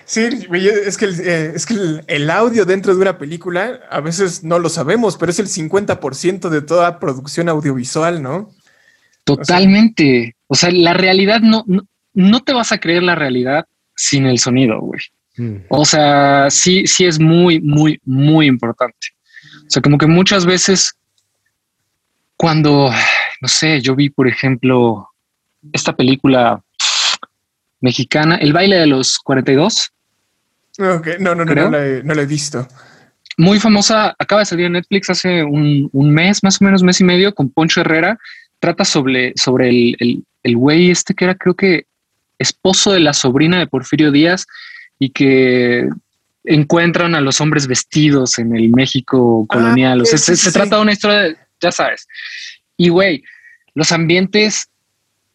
Sí, 0.03 0.21
es 0.21 0.97
que, 0.97 1.05
el, 1.05 1.19
eh, 1.19 1.51
es 1.53 1.67
que 1.67 1.75
el, 2.07 2.29
audio 2.31 2.65
dentro 2.65 2.95
de 2.95 3.01
una 3.01 3.19
película 3.19 3.81
a 3.91 4.01
veces 4.01 4.43
no 4.43 4.57
lo 4.57 4.67
sabemos, 4.67 5.15
pero 5.15 5.29
es 5.29 5.37
el 5.37 5.45
50% 5.45 6.49
de 6.49 6.61
toda 6.63 6.99
producción 6.99 7.49
audiovisual, 7.49 8.23
¿no? 8.23 8.49
Totalmente. 9.23 10.35
O 10.47 10.55
sea, 10.55 10.71
la 10.71 10.95
realidad 10.95 11.41
no, 11.41 11.65
no, 12.15 12.39
te 12.39 12.53
vas 12.53 12.71
a 12.71 12.79
creer 12.79 13.03
la 13.03 13.13
realidad 13.13 13.65
sin 13.95 14.25
el 14.25 14.39
sonido, 14.39 14.79
güey. 14.79 15.01
Mm. 15.35 15.65
O 15.69 15.85
sea, 15.85 16.47
sí, 16.49 16.87
sí 16.87 17.05
es 17.05 17.19
muy, 17.19 17.61
muy, 17.61 18.01
muy 18.05 18.47
importante. 18.47 19.09
O 19.67 19.69
sea, 19.69 19.83
como 19.83 19.99
que 19.99 20.07
muchas 20.07 20.47
veces 20.47 20.96
cuando, 22.37 22.91
no 23.41 23.47
sé, 23.47 23.81
yo 23.81 23.95
vi, 23.95 24.09
por 24.09 24.27
ejemplo, 24.27 25.09
esta 25.73 25.95
película 25.95 26.61
mexicana, 27.81 28.35
El 28.35 28.53
baile 28.53 28.77
de 28.77 28.87
los 28.87 29.19
42. 29.19 29.91
no, 30.77 31.01
no, 31.19 31.35
no, 31.35 31.45
no 31.45 31.69
la, 31.69 32.21
he, 32.21 32.25
visto. 32.25 32.67
Muy 33.37 33.59
famosa, 33.59 34.15
acaba 34.17 34.41
de 34.41 34.45
salir 34.45 34.65
en 34.67 34.73
Netflix 34.73 35.09
hace 35.09 35.43
un, 35.43 35.89
mes, 35.93 36.43
más 36.43 36.61
o 36.61 36.65
menos 36.65 36.81
mes 36.83 37.01
y 37.01 37.03
medio, 37.03 37.35
con 37.35 37.49
Poncho 37.49 37.81
Herrera. 37.81 38.17
Trata 38.59 38.85
sobre, 38.85 39.33
sobre 39.35 39.69
el, 39.69 40.23
el 40.43 40.55
güey 40.55 40.89
este 40.89 41.13
que 41.13 41.25
era, 41.25 41.35
creo 41.35 41.55
que, 41.55 41.85
esposo 42.39 42.91
de 42.91 42.99
la 42.99 43.13
sobrina 43.13 43.59
de 43.59 43.67
Porfirio 43.67 44.11
Díaz 44.11 44.45
y 44.99 45.09
que 45.09 45.87
encuentran 46.43 47.15
a 47.15 47.21
los 47.21 47.41
hombres 47.41 47.67
vestidos 47.67 48.39
en 48.39 48.55
el 48.55 48.69
México 48.69 49.45
colonial. 49.47 50.01
o 50.01 50.05
sea, 50.05 50.17
se, 50.17 50.51
trata 50.51 50.77
de 50.77 50.81
una 50.81 50.93
historia 50.93 51.21
de, 51.21 51.37
ya 51.61 51.71
sabes. 51.71 52.07
Y 52.77 52.89
güey, 52.89 53.23
los 53.73 53.91
ambientes 53.91 54.69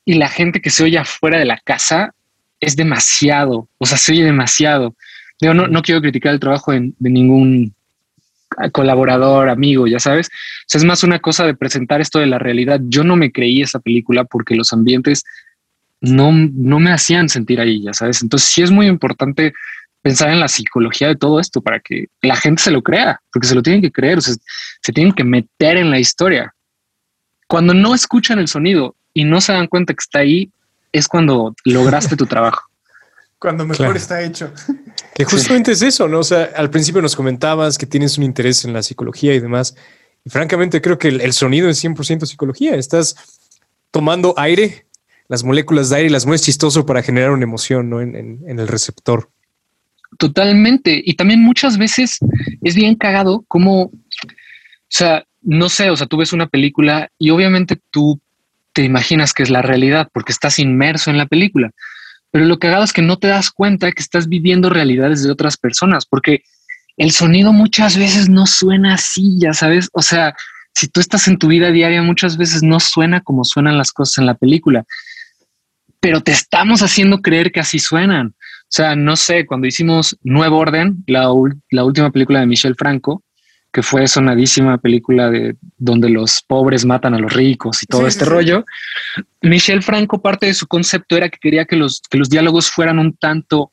y 0.04 0.14
la 0.14 0.28
gente 0.28 0.60
que 0.60 0.70
se 0.70 0.84
oye 0.84 0.98
afuera 0.98 1.38
de 1.38 1.44
la 1.44 1.58
casa 1.58 2.14
es 2.60 2.76
demasiado, 2.76 3.68
o 3.78 3.86
sea, 3.86 3.98
se 3.98 4.12
oye 4.12 4.24
demasiado. 4.24 4.94
Yo 5.40 5.54
no, 5.54 5.66
no 5.66 5.82
quiero 5.82 6.00
criticar 6.00 6.32
el 6.32 6.40
trabajo 6.40 6.72
de, 6.72 6.92
ningún 7.00 7.74
colaborador, 8.70 9.48
amigo, 9.48 9.86
ya 9.86 9.98
sabes. 9.98 10.28
O 10.72 10.78
es 10.78 10.84
más 10.84 11.02
una 11.02 11.18
cosa 11.18 11.44
de 11.44 11.54
presentar 11.54 12.00
esto 12.00 12.20
de 12.20 12.26
la 12.26 12.38
realidad. 12.38 12.80
Yo 12.84 13.02
no 13.02 13.16
me 13.16 13.32
creí 13.32 13.62
esa 13.62 13.80
película 13.80 14.24
porque 14.24 14.54
los 14.54 14.72
ambientes 14.72 15.24
no, 16.00 16.30
no 16.32 16.78
me 16.78 16.92
hacían 16.92 17.28
sentir 17.28 17.60
ahí, 17.60 17.82
ya 17.82 17.92
sabes. 17.92 18.22
Entonces 18.22 18.48
sí 18.48 18.62
es 18.62 18.70
muy 18.70 18.86
importante 18.86 19.54
pensar 20.02 20.30
en 20.30 20.40
la 20.40 20.48
psicología 20.48 21.08
de 21.08 21.16
todo 21.16 21.40
esto 21.40 21.62
para 21.62 21.80
que 21.80 22.08
la 22.20 22.36
gente 22.36 22.62
se 22.62 22.72
lo 22.72 22.82
crea, 22.82 23.20
porque 23.32 23.46
se 23.46 23.54
lo 23.54 23.62
tienen 23.62 23.80
que 23.80 23.92
creer, 23.92 24.18
o 24.18 24.20
sea, 24.20 24.34
se 24.82 24.92
tienen 24.92 25.14
que 25.14 25.24
meter 25.24 25.76
en 25.76 25.90
la 25.90 25.98
historia. 25.98 26.54
Cuando 27.46 27.72
no 27.72 27.94
escuchan 27.94 28.38
el 28.38 28.48
sonido 28.48 28.96
y 29.14 29.24
no 29.24 29.40
se 29.40 29.52
dan 29.52 29.68
cuenta 29.68 29.94
que 29.94 30.00
está 30.00 30.18
ahí, 30.18 30.50
es 30.90 31.06
cuando 31.06 31.54
lograste 31.64 32.16
tu 32.16 32.26
trabajo. 32.26 32.62
Cuando 33.38 33.66
mejor 33.66 33.96
está 33.96 34.22
hecho. 34.22 34.52
Que 35.14 35.24
justamente 35.24 35.72
es 35.72 35.82
eso, 35.82 36.08
¿no? 36.08 36.20
O 36.20 36.24
sea, 36.24 36.52
al 36.56 36.70
principio 36.70 37.02
nos 37.02 37.14
comentabas 37.14 37.76
que 37.76 37.84
tienes 37.84 38.16
un 38.16 38.24
interés 38.24 38.64
en 38.64 38.72
la 38.72 38.82
psicología 38.82 39.34
y 39.34 39.40
demás. 39.40 39.74
Y 40.24 40.30
francamente 40.30 40.80
creo 40.80 40.96
que 40.96 41.08
el, 41.08 41.32
sonido 41.34 41.68
es 41.68 41.84
100% 41.84 42.24
psicología. 42.24 42.76
Estás 42.76 43.16
tomando 43.90 44.32
aire, 44.38 44.86
las 45.28 45.44
moléculas 45.44 45.90
de 45.90 45.96
aire 45.96 46.08
y 46.08 46.12
las 46.12 46.24
mueves 46.24 46.42
chistoso 46.42 46.86
para 46.86 47.02
generar 47.02 47.30
una 47.30 47.42
emoción 47.42 47.90
¿no? 47.90 48.00
en 48.00 48.40
el 48.46 48.68
receptor. 48.68 49.28
Totalmente. 50.22 51.02
Y 51.04 51.14
también 51.14 51.42
muchas 51.42 51.76
veces 51.76 52.20
es 52.62 52.76
bien 52.76 52.94
cagado 52.94 53.44
como, 53.48 53.86
o 53.86 53.92
sea, 54.88 55.24
no 55.40 55.68
sé, 55.68 55.90
o 55.90 55.96
sea, 55.96 56.06
tú 56.06 56.16
ves 56.16 56.32
una 56.32 56.46
película 56.46 57.08
y 57.18 57.30
obviamente 57.30 57.80
tú 57.90 58.20
te 58.72 58.84
imaginas 58.84 59.34
que 59.34 59.42
es 59.42 59.50
la 59.50 59.62
realidad 59.62 60.08
porque 60.14 60.30
estás 60.30 60.60
inmerso 60.60 61.10
en 61.10 61.18
la 61.18 61.26
película. 61.26 61.72
Pero 62.30 62.44
lo 62.44 62.60
cagado 62.60 62.84
es 62.84 62.92
que 62.92 63.02
no 63.02 63.18
te 63.18 63.26
das 63.26 63.50
cuenta 63.50 63.90
que 63.90 64.00
estás 64.00 64.28
viviendo 64.28 64.70
realidades 64.70 65.24
de 65.24 65.32
otras 65.32 65.56
personas 65.56 66.06
porque 66.06 66.44
el 66.96 67.10
sonido 67.10 67.52
muchas 67.52 67.96
veces 67.96 68.28
no 68.28 68.46
suena 68.46 68.94
así, 68.94 69.40
ya 69.40 69.54
sabes. 69.54 69.88
O 69.92 70.02
sea, 70.02 70.36
si 70.72 70.86
tú 70.86 71.00
estás 71.00 71.26
en 71.26 71.36
tu 71.36 71.48
vida 71.48 71.72
diaria, 71.72 72.00
muchas 72.00 72.36
veces 72.36 72.62
no 72.62 72.78
suena 72.78 73.22
como 73.22 73.42
suenan 73.42 73.76
las 73.76 73.90
cosas 73.90 74.18
en 74.18 74.26
la 74.26 74.34
película, 74.34 74.84
pero 75.98 76.20
te 76.20 76.30
estamos 76.30 76.80
haciendo 76.80 77.22
creer 77.22 77.50
que 77.50 77.58
así 77.58 77.80
suenan. 77.80 78.36
O 78.72 78.74
sea, 78.74 78.96
no 78.96 79.16
sé, 79.16 79.44
cuando 79.44 79.66
hicimos 79.66 80.16
Nuevo 80.22 80.56
Orden, 80.56 81.04
la, 81.06 81.30
última 81.30 82.10
película 82.10 82.40
de 82.40 82.46
Michel 82.46 82.74
Franco, 82.74 83.22
que 83.70 83.82
fue 83.82 84.08
sonadísima 84.08 84.78
película 84.78 85.28
de 85.28 85.56
donde 85.76 86.08
los 86.08 86.42
pobres 86.46 86.86
matan 86.86 87.12
a 87.12 87.18
los 87.18 87.34
ricos 87.34 87.82
y 87.82 87.86
todo 87.86 88.06
este 88.06 88.24
rollo. 88.24 88.64
Michel 89.42 89.82
Franco, 89.82 90.22
parte 90.22 90.46
de 90.46 90.54
su 90.54 90.66
concepto 90.66 91.18
era 91.18 91.28
que 91.28 91.36
quería 91.38 91.66
que 91.66 91.76
los, 91.76 92.00
que 92.08 92.16
los 92.16 92.30
diálogos 92.30 92.70
fueran 92.70 92.98
un 92.98 93.14
tanto 93.14 93.72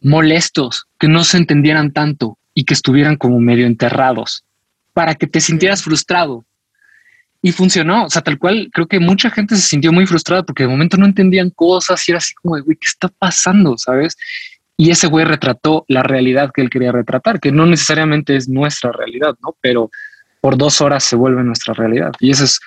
molestos, 0.00 0.86
que 0.98 1.08
no 1.08 1.24
se 1.24 1.36
entendieran 1.36 1.92
tanto 1.92 2.38
y 2.54 2.64
que 2.64 2.72
estuvieran 2.72 3.16
como 3.16 3.38
medio 3.38 3.66
enterrados, 3.66 4.44
para 4.94 5.14
que 5.14 5.26
te 5.26 5.42
sintieras 5.42 5.82
frustrado. 5.82 6.46
Y 7.42 7.50
funcionó, 7.50 8.06
o 8.06 8.10
sea, 8.10 8.22
tal 8.22 8.38
cual, 8.38 8.70
creo 8.72 8.86
que 8.86 9.00
mucha 9.00 9.28
gente 9.28 9.56
se 9.56 9.62
sintió 9.62 9.92
muy 9.92 10.06
frustrada 10.06 10.44
porque 10.44 10.62
de 10.62 10.68
momento 10.68 10.96
no 10.96 11.06
entendían 11.06 11.50
cosas 11.50 12.08
y 12.08 12.12
era 12.12 12.18
así 12.18 12.34
como 12.34 12.54
de, 12.56 12.62
güey, 12.62 12.76
¿qué 12.76 12.86
está 12.86 13.08
pasando? 13.08 13.76
¿Sabes? 13.76 14.16
y 14.76 14.90
ese 14.90 15.06
güey 15.06 15.24
retrató 15.24 15.84
la 15.86 16.02
realidad 16.02 16.50
que 16.52 16.60
él 16.60 16.68
quería 16.68 16.90
retratar, 16.90 17.38
que 17.38 17.52
no 17.52 17.66
necesariamente 17.66 18.34
es 18.34 18.48
nuestra 18.48 18.90
realidad, 18.90 19.36
¿no? 19.40 19.54
Pero 19.60 19.92
por 20.40 20.58
dos 20.58 20.80
horas 20.80 21.04
se 21.04 21.14
vuelve 21.14 21.44
nuestra 21.44 21.72
realidad. 21.72 22.12
Y 22.18 22.32
eso 22.32 22.42
es, 22.42 22.58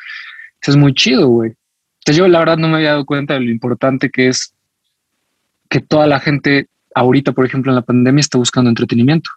eso 0.62 0.72
es 0.72 0.78
muy 0.78 0.94
chido, 0.94 1.28
güey. 1.28 1.56
Entonces 2.00 2.18
yo 2.18 2.28
la 2.30 2.40
verdad 2.40 2.58
no 2.58 2.70
me 2.70 2.76
había 2.78 2.92
dado 2.92 3.06
cuenta 3.06 3.34
de 3.34 3.42
lo 3.42 3.50
importante 3.50 4.10
que 4.10 4.30
es 4.30 4.54
que 5.70 5.82
toda 5.82 6.08
la 6.08 6.22
gente 6.22 6.70
ahorita, 6.94 7.34
por 7.34 7.46
ejemplo, 7.46 7.72
en 7.72 7.76
la 7.76 7.82
pandemia 7.82 8.22
está 8.22 8.38
buscando 8.38 8.70
entretenimiento. 8.70 9.30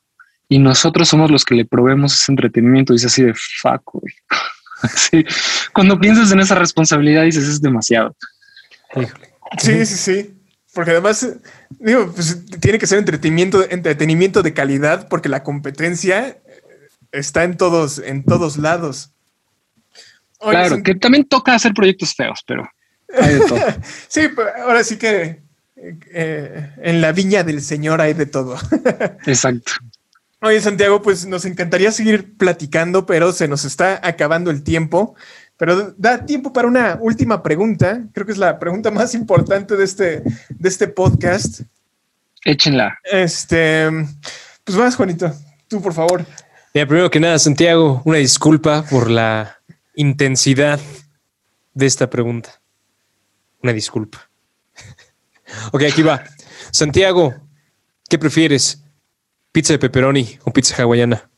Y 0.48 0.60
nosotros 0.60 1.08
somos 1.08 1.32
los 1.32 1.44
que 1.44 1.56
le 1.56 1.64
probemos 1.64 2.14
ese 2.14 2.30
entretenimiento. 2.30 2.92
Dice 2.92 3.06
así 3.06 3.24
de 3.24 3.34
fuck, 3.34 3.82
güey. 3.92 4.14
Cuando 5.72 5.98
piensas 5.98 6.32
en 6.32 6.40
esa 6.40 6.54
responsabilidad, 6.54 7.24
dices 7.24 7.48
es 7.48 7.60
demasiado. 7.60 8.16
Sí, 9.58 9.84
sí, 9.86 9.96
sí. 9.96 10.34
Porque 10.74 10.92
además, 10.92 11.26
digo, 11.70 12.12
pues, 12.12 12.38
tiene 12.60 12.78
que 12.78 12.86
ser 12.86 12.98
entretenimiento, 12.98 13.68
entretenimiento 13.68 14.42
de 14.42 14.54
calidad, 14.54 15.08
porque 15.08 15.28
la 15.28 15.42
competencia 15.42 16.38
está 17.12 17.44
en 17.44 17.56
todos, 17.56 17.98
en 17.98 18.24
todos 18.24 18.58
lados. 18.58 19.10
claro, 20.38 20.82
que 20.82 20.94
también 20.94 21.24
toca 21.24 21.54
hacer 21.54 21.72
proyectos 21.74 22.14
feos, 22.14 22.44
pero 22.46 22.68
sí, 24.08 24.28
ahora 24.62 24.84
sí 24.84 24.98
que 24.98 25.40
eh, 25.76 26.72
en 26.82 27.00
la 27.00 27.12
viña 27.12 27.42
del 27.42 27.62
Señor 27.62 28.00
hay 28.00 28.14
de 28.14 28.26
todo. 28.26 28.56
Exacto. 29.26 29.72
Oye, 30.40 30.60
Santiago, 30.60 31.02
pues 31.02 31.26
nos 31.26 31.44
encantaría 31.44 31.90
seguir 31.90 32.36
platicando, 32.36 33.06
pero 33.06 33.32
se 33.32 33.48
nos 33.48 33.64
está 33.64 34.00
acabando 34.06 34.50
el 34.50 34.62
tiempo. 34.62 35.16
Pero 35.56 35.92
da 35.98 36.24
tiempo 36.24 36.52
para 36.52 36.68
una 36.68 36.96
última 37.00 37.42
pregunta. 37.42 38.04
Creo 38.12 38.24
que 38.24 38.32
es 38.32 38.38
la 38.38 38.60
pregunta 38.60 38.92
más 38.92 39.14
importante 39.14 39.76
de 39.76 39.84
este, 39.84 40.22
de 40.50 40.68
este 40.68 40.86
podcast. 40.86 41.62
Échenla. 42.44 42.96
Este, 43.02 43.90
pues 44.62 44.78
vas, 44.78 44.94
Juanito. 44.94 45.32
Tú, 45.66 45.82
por 45.82 45.92
favor. 45.92 46.24
Ya, 46.72 46.86
primero 46.86 47.10
que 47.10 47.18
nada, 47.18 47.38
Santiago, 47.40 48.02
una 48.04 48.18
disculpa 48.18 48.84
por 48.88 49.10
la 49.10 49.58
intensidad 49.96 50.78
de 51.74 51.86
esta 51.86 52.08
pregunta. 52.08 52.60
Una 53.60 53.72
disculpa. 53.72 54.30
ok, 55.72 55.82
aquí 55.90 56.02
va. 56.02 56.22
Santiago, 56.70 57.34
¿qué 58.08 58.18
prefieres? 58.18 58.84
¿Pizza 59.58 59.72
de 59.72 59.80
pepperoni 59.80 60.38
o 60.44 60.52
pizza 60.52 60.80
hawaiana? 60.80 61.28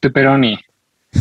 Pepperoni. 0.00 0.58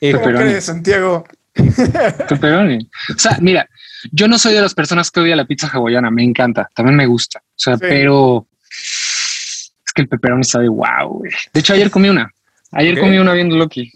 Eh, 0.00 0.12
¿Cómo 0.12 0.60
Santiago? 0.60 1.24
Pepperoni. 2.28 2.90
O 3.16 3.18
sea, 3.18 3.38
mira, 3.40 3.66
yo 4.12 4.28
no 4.28 4.38
soy 4.38 4.52
de 4.52 4.60
las 4.60 4.74
personas 4.74 5.10
que 5.10 5.20
odia 5.20 5.34
la 5.34 5.46
pizza 5.46 5.66
hawaiana, 5.66 6.10
me 6.10 6.22
encanta, 6.22 6.68
también 6.74 6.94
me 6.96 7.06
gusta. 7.06 7.38
O 7.38 7.56
sea, 7.56 7.78
pero 7.78 8.46
es 8.70 9.92
que 9.94 10.02
el 10.02 10.08
pepperoni 10.08 10.44
sabe 10.44 10.68
wow. 10.68 11.22
De 11.54 11.60
hecho, 11.60 11.72
ayer 11.72 11.90
comí 11.90 12.10
una. 12.10 12.30
Ayer 12.72 13.00
comí 13.00 13.18
una 13.18 13.32
viendo 13.32 13.56
Loki. 13.56 13.90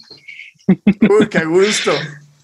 Uy, 0.66 1.28
qué 1.28 1.44
gusto. 1.44 1.92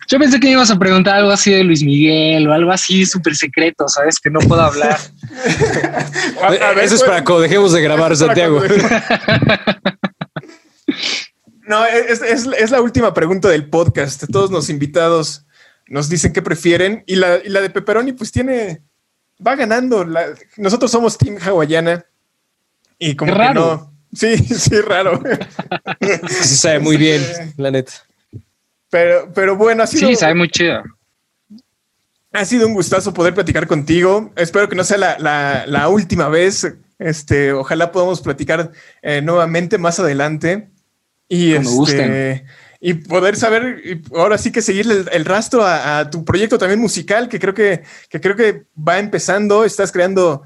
Yo 0.09 0.19
pensé 0.19 0.38
que 0.38 0.47
me 0.47 0.53
ibas 0.53 0.71
a 0.71 0.79
preguntar 0.79 1.17
algo 1.17 1.31
así 1.31 1.51
de 1.53 1.64
Luis 1.64 1.83
Miguel 1.83 2.49
o 2.49 2.53
algo 2.53 2.71
así 2.71 3.07
súper 3.07 3.35
secreto, 3.37 3.88
¿sabes? 3.88 4.21
Que 4.21 4.31
no 4.31 4.40
puedo 4.40 4.62
hablar. 4.62 4.99
a 6.43 6.51
ver, 6.51 6.79
Eso 6.85 6.97
es 6.97 7.03
para 7.03 7.25
cuando 7.25 7.43
dejemos 7.43 7.73
de 7.73 7.83
grabar, 7.83 8.17
Santiago. 8.17 8.62
no, 11.67 11.85
es, 11.87 12.71
la 12.71 12.81
última 12.81 13.14
pregunta 13.14 13.49
del 13.49 13.69
podcast. 13.69 14.25
Todos 14.31 14.51
los 14.51 14.69
invitados 14.69 15.47
nos 15.88 16.09
dicen 16.09 16.33
qué 16.33 16.43
prefieren 16.43 17.05
y 17.07 17.17
la, 17.17 17.38
de 17.38 17.71
Pepperoni 17.71 18.12
pues 18.12 18.31
tiene, 18.33 18.83
va 19.45 19.57
ganando. 19.57 20.07
nosotros 20.57 20.90
somos 20.90 21.19
Team 21.19 21.38
Hawaiana 21.40 22.05
y 22.99 23.17
como 23.17 23.33
que 23.33 23.55
no. 23.55 23.95
Sí, 24.14 24.37
sí, 24.38 24.81
raro. 24.81 25.21
Sí, 26.29 26.57
sabe 26.57 26.79
muy 26.79 26.97
bien, 26.97 27.23
la 27.57 27.71
neta. 27.71 27.93
Pero, 28.94 29.28
pero 29.35 29.57
bueno, 29.57 29.83
ha 29.83 29.88
sido. 29.88 30.09
Sí, 30.09 30.14
sabe 30.14 30.37
muy 30.37 30.48
chido. 30.48 30.80
Ha 32.33 32.44
sido 32.44 32.68
un 32.68 32.74
gustazo 32.74 33.12
poder 33.12 33.35
platicar 33.35 33.66
contigo. 33.66 34.33
Espero 34.37 34.68
que 34.68 34.76
no 34.76 34.85
sea 34.85 35.16
la, 35.18 35.88
última 35.88 36.28
vez. 36.28 36.72
Este, 37.00 37.52
ojalá 37.52 37.90
podamos 37.90 38.20
platicar 38.20 38.70
eh, 39.02 39.20
nuevamente 39.20 39.78
más 39.78 39.98
adelante. 39.98 40.68
Y, 41.26 41.54
este, 41.54 42.44
y 42.78 42.94
poder 42.94 43.35
saber, 43.35 43.83
y 43.85 44.00
ahora 44.16 44.38
sí 44.38 44.52
que 44.52 44.62
seguirle 44.62 45.07
el, 45.11 45.24
rastro 45.24 45.66
a, 45.66 46.09
tu 46.09 46.24
proyecto 46.24 46.57
también 46.57 46.78
musical, 46.78 47.28
que 47.28 47.40
creo 47.40 47.54
que, 47.54 47.83
que 48.09 48.20
creo 48.20 48.37
que 48.37 48.62
va 48.76 49.00
empezando. 49.00 49.64
Estás 49.64 49.90
creando 49.90 50.44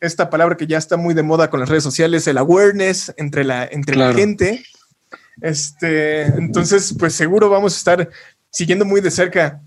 esta 0.00 0.30
palabra 0.30 0.56
que 0.56 0.66
ya 0.66 0.78
está 0.78 0.96
muy 0.96 1.12
de 1.12 1.22
moda 1.22 1.50
con 1.50 1.60
las 1.60 1.68
redes 1.68 1.84
sociales, 1.84 2.26
el 2.26 2.38
awareness 2.38 3.12
entre 3.18 3.44
la, 3.44 3.68
entre 3.70 3.96
la 3.96 4.14
gente. 4.14 4.64
Este, 5.40 6.22
entonces, 6.22 6.94
pues 6.98 7.14
seguro 7.14 7.48
vamos 7.48 7.74
a 7.74 7.76
estar 7.76 8.10
siguiendo 8.50 8.84
muy 8.84 9.00
de 9.00 9.10
cerca 9.10 9.60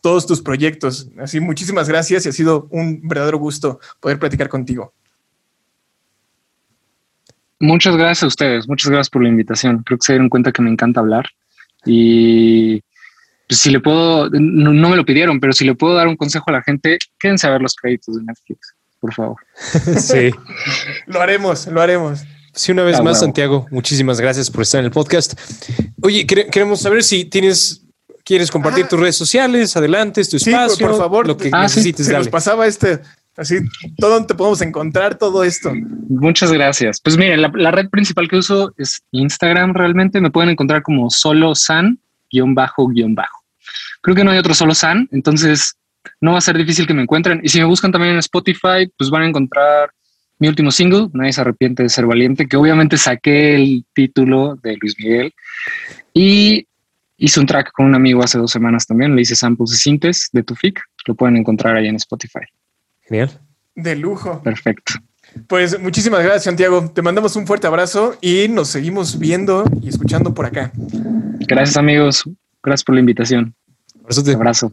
todos 0.00 0.26
tus 0.26 0.40
proyectos. 0.40 1.08
Así, 1.18 1.40
muchísimas 1.40 1.88
gracias 1.88 2.26
y 2.26 2.28
ha 2.28 2.32
sido 2.32 2.68
un 2.70 3.06
verdadero 3.06 3.38
gusto 3.38 3.80
poder 4.00 4.18
platicar 4.18 4.48
contigo. 4.48 4.92
Muchas 7.60 7.96
gracias 7.96 8.22
a 8.22 8.28
ustedes, 8.28 8.68
muchas 8.68 8.90
gracias 8.90 9.10
por 9.10 9.22
la 9.22 9.28
invitación. 9.28 9.82
Creo 9.82 9.98
que 9.98 10.04
se 10.04 10.12
dieron 10.12 10.28
cuenta 10.28 10.52
que 10.52 10.62
me 10.62 10.70
encanta 10.70 11.00
hablar 11.00 11.26
y 11.84 12.80
pues, 13.48 13.60
si 13.60 13.70
le 13.70 13.80
puedo, 13.80 14.28
no, 14.30 14.72
no, 14.72 14.88
me 14.90 14.96
lo 14.96 15.04
pidieron, 15.04 15.40
pero 15.40 15.52
si 15.52 15.64
le 15.64 15.74
puedo 15.74 15.94
dar 15.94 16.06
un 16.06 16.16
consejo 16.16 16.44
a 16.48 16.52
la 16.52 16.62
gente, 16.62 16.98
quédense 17.18 17.46
a 17.46 17.50
ver 17.50 17.62
los 17.62 17.74
créditos 17.74 18.16
de 18.16 18.22
Netflix, 18.22 18.74
por 19.00 19.12
favor. 19.12 19.36
sí, 19.98 20.30
lo 21.06 21.20
haremos, 21.20 21.66
lo 21.66 21.80
haremos. 21.80 22.22
Sí, 22.58 22.72
una 22.72 22.82
vez 22.82 22.96
ah, 22.98 23.02
más, 23.02 23.20
Santiago, 23.20 23.68
muchísimas 23.70 24.20
gracias 24.20 24.50
por 24.50 24.62
estar 24.62 24.80
en 24.80 24.86
el 24.86 24.90
podcast. 24.90 25.38
Oye, 26.02 26.26
queremos 26.26 26.80
saber 26.80 27.04
si 27.04 27.24
tienes, 27.24 27.84
quieres 28.24 28.50
compartir 28.50 28.86
ah. 28.86 28.88
tus 28.88 28.98
redes 28.98 29.14
sociales, 29.14 29.76
adelante, 29.76 30.24
tu 30.24 30.38
espacio, 30.38 30.88
por 30.88 30.98
favor, 30.98 31.28
lo 31.28 31.36
que 31.36 31.50
ah, 31.52 31.62
necesites. 31.62 32.06
Se 32.06 32.12
nos 32.12 32.26
pasaba 32.26 32.66
este, 32.66 32.98
así, 33.36 33.58
todo 33.96 34.14
donde 34.14 34.34
podemos 34.34 34.60
encontrar 34.60 35.16
todo 35.16 35.44
esto. 35.44 35.70
Muchas 36.08 36.50
gracias. 36.50 37.00
Pues 37.00 37.16
miren, 37.16 37.42
la, 37.42 37.70
red 37.70 37.90
principal 37.90 38.28
que 38.28 38.38
uso 38.38 38.74
es 38.76 39.02
Instagram, 39.12 39.74
realmente 39.74 40.20
me 40.20 40.32
pueden 40.32 40.50
encontrar 40.50 40.82
como 40.82 41.10
solo 41.10 41.54
san 41.54 42.00
guion 42.28 42.56
bajo 42.56 42.88
guion 42.88 43.14
bajo. 43.14 43.38
Creo 44.00 44.16
que 44.16 44.24
no 44.24 44.32
hay 44.32 44.38
otro 44.38 44.52
solo 44.52 44.74
san, 44.74 45.08
entonces 45.12 45.76
no 46.20 46.32
va 46.32 46.38
a 46.38 46.40
ser 46.40 46.58
difícil 46.58 46.88
que 46.88 46.94
me 46.94 47.02
encuentren. 47.02 47.40
Y 47.44 47.50
si 47.50 47.60
me 47.60 47.66
buscan 47.66 47.92
también 47.92 48.14
en 48.14 48.18
Spotify, 48.18 48.90
pues 48.96 49.10
van 49.10 49.22
a 49.22 49.28
encontrar 49.28 49.92
mi 50.38 50.48
último 50.48 50.70
single, 50.70 51.08
Nadie 51.12 51.32
se 51.32 51.40
arrepiente 51.40 51.82
de 51.82 51.88
ser 51.88 52.06
valiente, 52.06 52.46
que 52.46 52.56
obviamente 52.56 52.96
saqué 52.96 53.54
el 53.54 53.84
título 53.92 54.56
de 54.62 54.76
Luis 54.76 54.94
Miguel 54.98 55.32
y 56.12 56.66
hice 57.16 57.40
un 57.40 57.46
track 57.46 57.72
con 57.72 57.86
un 57.86 57.94
amigo 57.94 58.22
hace 58.22 58.38
dos 58.38 58.50
semanas 58.50 58.86
también, 58.86 59.14
le 59.14 59.22
hice 59.22 59.34
samples 59.34 59.70
de 59.70 59.76
Sintes 59.76 60.28
de 60.32 60.42
Tufik, 60.42 60.80
lo 61.06 61.14
pueden 61.14 61.36
encontrar 61.36 61.76
ahí 61.76 61.88
en 61.88 61.96
Spotify. 61.96 62.40
Genial. 63.02 63.40
De 63.74 63.96
lujo. 63.96 64.42
Perfecto. 64.42 64.94
Pues 65.46 65.78
muchísimas 65.80 66.22
gracias, 66.22 66.44
Santiago. 66.44 66.90
Te 66.92 67.02
mandamos 67.02 67.36
un 67.36 67.46
fuerte 67.46 67.66
abrazo 67.66 68.16
y 68.20 68.48
nos 68.48 68.68
seguimos 68.68 69.18
viendo 69.18 69.64
y 69.82 69.88
escuchando 69.88 70.34
por 70.34 70.46
acá. 70.46 70.72
Gracias, 71.46 71.76
amigos. 71.76 72.24
Gracias 72.62 72.84
por 72.84 72.94
la 72.94 73.00
invitación. 73.00 73.54
Un 73.94 74.34
abrazo. 74.34 74.72